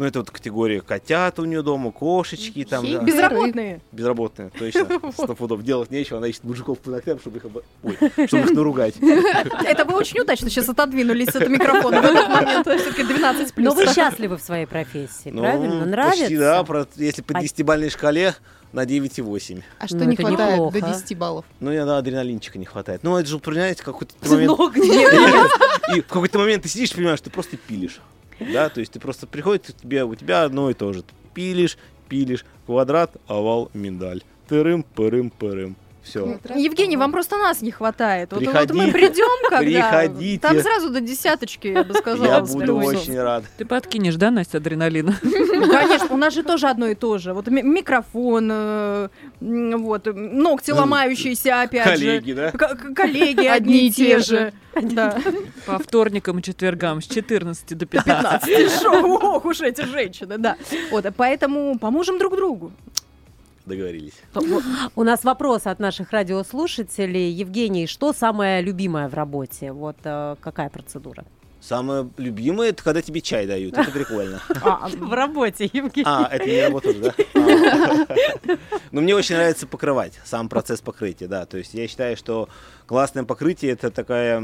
[0.00, 3.00] ну, это вот категория котята у нее дома, кошечки, там, да.
[3.02, 3.80] Безработные.
[3.92, 5.62] безработные, точно, сто пудов.
[5.62, 8.94] Делать нечего, она ищет мужиков по ногтям, чтобы их, обо- Ой, чтобы их наругать.
[8.98, 12.66] Это вы очень удачно сейчас отодвинулись от микрофона в этот момент.
[12.80, 13.74] Все-таки 12 Но плюс.
[13.74, 15.84] вы счастливы в своей профессии, Ну, правильно?
[15.84, 16.20] Нравится?
[16.20, 16.64] Почти, да,
[16.96, 18.34] если по А- 10-бальной шкале
[18.72, 19.62] на 9,8.
[19.78, 20.80] А что Ну, не хватает неплохо.
[20.80, 21.44] до 10 баллов?
[21.60, 23.02] Ну, иногда адреналинчика не хватает.
[23.02, 24.58] Ну, это же, понимаете, какой-то момент...
[25.94, 28.00] И в какой-то момент ты сидишь и понимаешь, ты просто пилишь.
[28.40, 31.02] Да, то есть ты просто приходит, тебе, у тебя одно и то же.
[31.02, 31.76] Ты пилишь,
[32.08, 34.22] пилишь, квадрат, овал, миндаль.
[34.48, 35.76] Тырым, пырым, пырым.
[36.10, 36.38] Все.
[36.56, 38.32] Евгений, вам просто нас не хватает.
[38.32, 38.72] Вот, вот Приходи.
[38.74, 40.40] мы придем, когда Приходите.
[40.40, 42.26] там сразу до десяточки, я бы сказала.
[42.26, 43.44] Я буду очень рад.
[43.58, 45.14] Ты подкинешь, да, Настя, адреналина?
[45.60, 47.32] Ну, Конечно, у нас же тоже одно и то же.
[47.34, 49.08] Вот ми- микрофон, э,
[49.40, 52.50] вот ногти Ну, ломающиеся, опять Коллеги, да?
[52.50, 52.58] же.
[52.58, 54.52] К- к- коллеги одни и те же.
[54.80, 55.18] Да.
[55.66, 58.44] По вторникам и четвергам с 14 до 15.
[58.46, 60.56] 15 шоу, ох уж эти женщины, да.
[60.90, 62.72] Вот, поэтому поможем друг другу.
[63.66, 64.14] Договорились.
[64.94, 67.30] У нас вопрос от наших радиослушателей.
[67.30, 69.72] Евгений, что самое любимое в работе?
[69.72, 71.24] Вот э, какая процедура?
[71.60, 73.76] Самое любимое, это когда тебе чай дают.
[73.76, 74.40] Это прикольно.
[74.48, 76.06] В работе, Евгений.
[76.06, 77.14] А, это не работа да?
[77.34, 78.56] А.
[78.92, 81.44] Ну, мне очень нравится покрывать, сам процесс покрытия, да.
[81.44, 82.48] То есть я считаю, что
[82.90, 84.40] классное покрытие это такая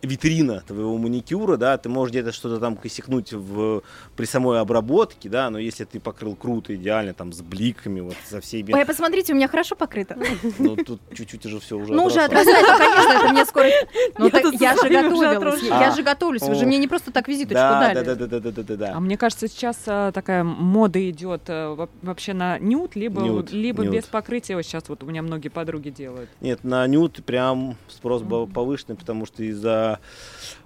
[0.00, 1.76] витрина твоего маникюра, да.
[1.76, 3.82] Ты можешь где-то что-то там косякнуть в,
[4.16, 8.40] при самой обработке, да, но если ты покрыл круто, идеально, там, с бликами, вот, со
[8.40, 8.72] всеми...
[8.72, 10.16] Ой, посмотрите, у меня хорошо покрыто.
[10.58, 13.66] Ну, тут чуть-чуть уже все уже Ну, уже отрастает, ну, конечно, это мне скоро...
[14.18, 14.26] Ну,
[14.60, 15.96] Я же готовилась, я А.
[15.96, 18.04] же готовлюсь, вы же мне не просто так визиточку Да, дали.
[18.04, 21.42] да, да, да, да, да, да, да, А мне кажется, сейчас а, такая мода идет
[21.48, 24.54] а, во- вообще на нюд, либо, без покрытия.
[24.54, 26.30] Вот сейчас вот у меня многие подруги делают.
[26.40, 30.00] Нет, на нюд прям спрос был повышенный, потому что из-за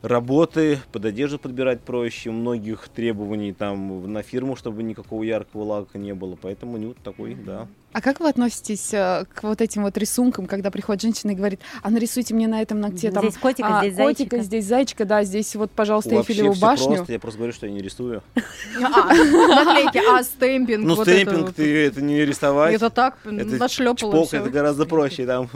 [0.02, 6.14] работы под одежду подбирать проще, многих требований там на фирму, чтобы никакого яркого лака не
[6.14, 7.68] было, поэтому нюд такой, да.
[7.92, 11.60] А как вы относитесь э, к вот этим вот рисункам, когда приходит женщина и говорит,
[11.82, 14.04] а нарисуйте мне на этом ногте там Здесь котика, а, здесь котика,
[14.36, 14.42] зайчика.
[14.42, 16.94] здесь зайчика, да, здесь вот, пожалуйста, Вообще Эйфелеву все башню.
[16.96, 18.22] просто, я просто говорю, что я не рисую.
[18.82, 22.74] А, наклейки, а стемпинг, Ну, вот стемпинг это ты это не рисовать.
[22.74, 25.24] Это так, Это нашлепало Чпок, это гораздо проще.
[25.26, 25.48] Там.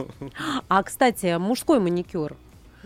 [0.68, 2.37] А, кстати, мужской маникюр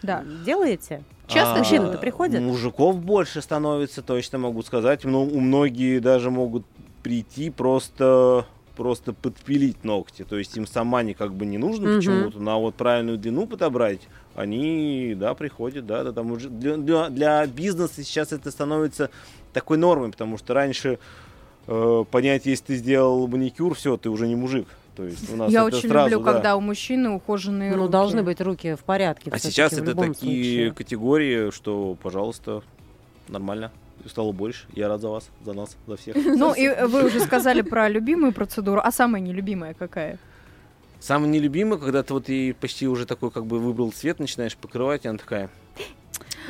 [0.02, 0.24] Да.
[0.44, 1.04] делаете?
[1.28, 2.40] Часто А, мужчины-то приходят?
[2.40, 5.04] Мужиков больше становится, точно могу сказать.
[5.04, 6.64] Но у многие даже могут
[7.02, 8.46] прийти просто
[8.76, 10.24] просто подпилить ногти.
[10.28, 11.96] То есть им сама не как бы не нужно Мгм.
[11.98, 14.00] почему-то, но вот правильную длину подобрать,
[14.34, 19.10] они, да, приходят, да, да, там уже для, для- для бизнеса сейчас это становится
[19.52, 20.98] такой нормой, потому что раньше
[21.68, 24.68] э, понять, если ты сделал маникюр, все, ты уже не мужик.
[24.94, 26.32] То есть у нас Я очень сразу, люблю, да.
[26.32, 27.92] когда у мужчины ухоженные Ну, руки.
[27.92, 29.30] должны быть руки в порядке.
[29.34, 30.72] А сейчас это такие случае.
[30.72, 32.62] категории, что, пожалуйста,
[33.28, 33.72] нормально.
[34.08, 34.66] Стало больше.
[34.72, 36.16] Я рад за вас, за нас, за всех.
[36.24, 40.18] Ну, и вы уже сказали про любимую процедуру, а самая нелюбимая какая?
[41.00, 45.04] Самое нелюбимое, когда ты вот и почти уже такой как бы выбрал цвет, начинаешь покрывать,
[45.04, 45.50] и она такая,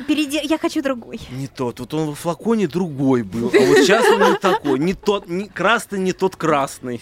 [0.07, 1.19] Перейди, я хочу другой.
[1.31, 4.93] не тот, вот он в флаконе другой был, а вот сейчас он не такой, не
[4.93, 6.99] тот, не, красный не тот красный.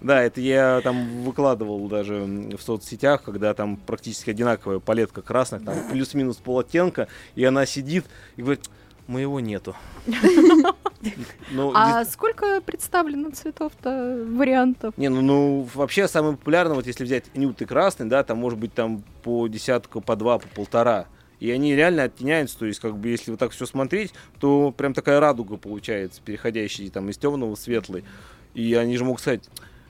[0.00, 2.24] Да, это я там выкладывал даже
[2.56, 8.04] в соцсетях, когда там практически одинаковая палетка красных, там плюс-минус пол оттенка, и она сидит
[8.36, 8.64] и говорит,
[9.08, 9.74] моего нету.
[11.52, 14.94] Ну, А сколько представлено цветов-то, вариантов?
[14.96, 18.58] Не, ну, ну вообще самый популярный, вот если взять нют и красный, да, там может
[18.58, 21.06] быть там по десятку, по два, по полтора.
[21.38, 24.92] И они реально оттеняются, то есть как бы если вот так все смотреть, то прям
[24.92, 28.04] такая радуга получается, переходящая там из темного в светлый.
[28.54, 29.48] И они же могут сказать,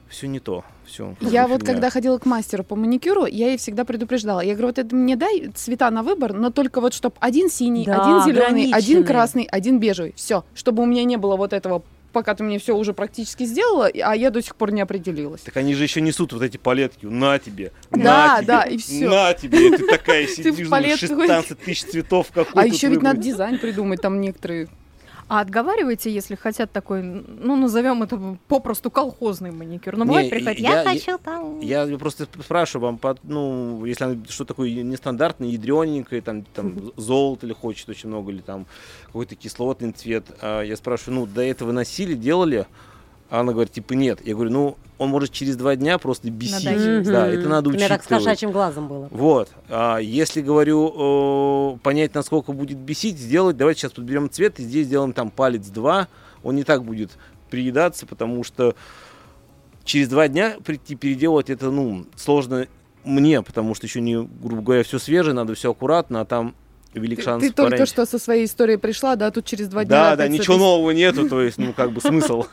[0.09, 1.14] все не то, все.
[1.20, 4.40] Я вот когда ходила к мастеру по маникюру, я ей всегда предупреждала.
[4.40, 7.84] Я говорю, вот это мне дай цвета на выбор, но только вот чтобы один синий,
[7.84, 10.14] Да, один зеленый, один красный, один бежевый.
[10.16, 11.82] Все, чтобы у меня не было вот этого,
[12.12, 15.42] пока ты мне все уже практически сделала, а я до сих пор не определилась.
[15.42, 18.78] Так они же еще несут вот эти палетки, на тебе, Да, на тебе, да, и
[18.78, 19.11] всё.
[19.11, 23.02] на тебе, и ты такая сидишь, думаешь, палетке 16 тысяч цветов какой А еще ведь
[23.02, 24.68] надо дизайн придумать, там некоторые.
[25.29, 29.97] А отговариваете, если хотят такой, ну, назовем это попросту колхозный маникюр.
[29.97, 31.61] Но бывает Не, приходит, я- я, я- хочу там...
[31.61, 37.45] Я просто спрашиваю вам, под- ну, если она что такое нестандартное, ядрененькое, там, там золото
[37.47, 38.64] или хочет очень много, или там
[39.07, 42.66] какой-то кислотный цвет, а я спрашиваю, ну, до этого носили, делали?
[43.31, 44.26] А она говорит, типа, нет.
[44.26, 46.64] Я говорю, ну, он может через два дня просто бесить.
[46.64, 47.11] Надоест.
[47.11, 48.24] Да, это надо У меня так с учитывать.
[48.24, 49.09] кошачьим глазом было.
[49.11, 49.51] Вот.
[49.68, 55.12] А если говорю, понять, насколько будет бесить, сделать, давайте сейчас подберем цвет и здесь сделаем
[55.12, 56.09] там палец два.
[56.43, 57.18] Он не так будет
[57.51, 58.74] приедаться, потому что
[59.85, 62.66] через два дня прийти переделать это, ну, сложно
[63.05, 66.55] мне, потому что еще не, грубо говоря, все свежее, надо все аккуратно, а там
[66.99, 70.11] велик Ты, шанс ты только что со своей историей пришла, да, тут через два дня.
[70.11, 72.44] Да, да, ничего этой- нового нету, то есть, ну, как бы смысл.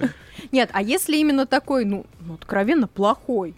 [0.52, 3.54] Нет, а если именно такой, ну, ну, откровенно плохой?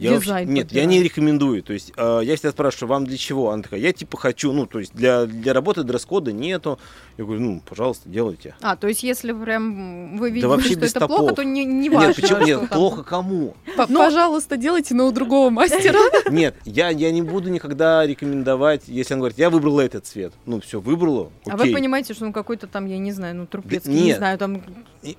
[0.00, 1.62] Я вообще- нет, я не рекомендую.
[1.62, 3.50] То есть э, я всегда спрашиваю, вам для чего?
[3.50, 6.78] Она такая, я типа хочу, ну, то есть для, для работы дресс-кода нету.
[7.18, 8.54] Я говорю, ну, пожалуйста, делайте.
[8.62, 11.36] А, то есть если прям вы видите, вообще что это плохо, топов.
[11.36, 12.14] то не, не нет, важно.
[12.14, 12.28] почему?
[12.40, 13.54] что Нет, плохо кому?
[13.76, 15.98] П- Пожалуйста, делайте, но у другого мастера.
[16.30, 20.32] Нет, я, я не буду никогда рекомендовать, если он говорит, я выбрала этот цвет.
[20.46, 23.90] Ну, все, выбрала, А вы понимаете, что он какой-то там, я не знаю, ну, трупецкий,
[23.92, 24.16] Да не нет.
[24.18, 24.62] знаю, там...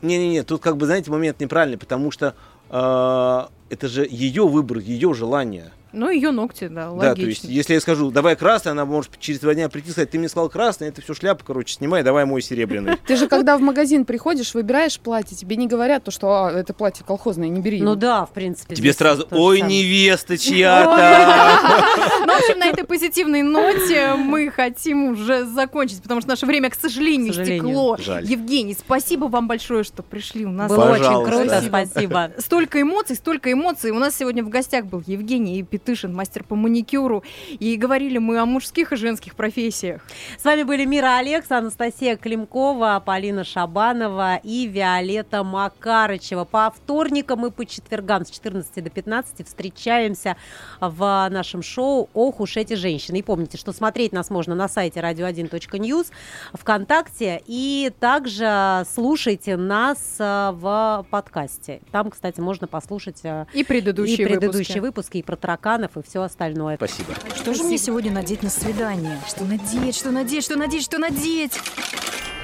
[0.02, 2.34] Не-не-не, тут как бы, знаете, момент неправильный, потому что
[2.70, 3.42] э,
[3.72, 5.72] это же ее выбор, ее желание.
[5.94, 7.10] Ну, ее ногти, да, логично.
[7.10, 9.92] Да, то есть, если я скажу, давай красный, она может через два дня прийти и
[9.92, 12.96] сказать, ты мне сказал красный, это все шляпа, короче, снимай, давай мой серебряный.
[13.06, 16.74] Ты же, когда в магазин приходишь, выбираешь платье, тебе не говорят то, что «А, это
[16.74, 17.80] платье колхозное, не бери.
[17.80, 17.96] Ну его».
[17.96, 18.74] да, в принципе.
[18.76, 22.26] Тебе сразу, ой, невеста чья-то.
[22.26, 26.70] Ну, в общем, на этой позитивной ноте мы хотим уже закончить, потому что наше время,
[26.70, 27.98] к сожалению, стекло.
[28.22, 30.70] Евгений, спасибо вам большое, что пришли у нас.
[30.70, 31.88] Было очень круто, Спасибо.
[31.92, 32.32] спасибо.
[32.38, 33.61] Столько эмоций, столько эмоций.
[33.62, 37.24] У нас сегодня в гостях был Евгений Петышин, мастер по маникюру.
[37.60, 40.02] И говорили мы о мужских и женских профессиях.
[40.40, 46.46] С вами были Мира Алекс, Анастасия Климкова, Полина Шабанова и Виолетта Макарычева.
[46.46, 50.38] По вторникам и по четвергам с 14 до 15 встречаемся
[50.80, 53.18] в нашем шоу «Ох уж эти женщины».
[53.18, 56.08] И помните, что смотреть нас можно на сайте radio1.news,
[56.54, 61.82] ВКонтакте, и также слушайте нас э, в подкасте.
[61.92, 64.80] Там, кстати, можно послушать э, И предыдущие и предыдущие выпуски.
[64.80, 66.78] выпуски, и про тараканов, и все остальное.
[66.78, 67.14] Спасибо.
[67.36, 69.20] Что же мне сегодня надеть на свидание?
[69.28, 71.60] Что надеть, что надеть, что надеть, что надеть?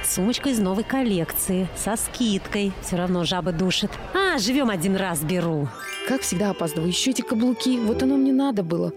[0.04, 2.72] Сумочка из новой коллекции, со скидкой.
[2.82, 3.90] Все равно жаба душит.
[4.14, 5.68] А, живем один раз, беру.
[6.08, 6.88] Как всегда опаздываю.
[6.88, 7.78] Еще эти каблуки.
[7.78, 8.92] Вот оно мне надо было.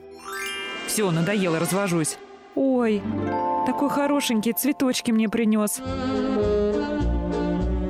[0.88, 2.18] Все, надоело, развожусь.
[2.55, 3.01] Ой,
[3.66, 5.82] такой хорошенький, цветочки мне принес.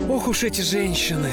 [0.09, 1.29] Ох уж эти женщины.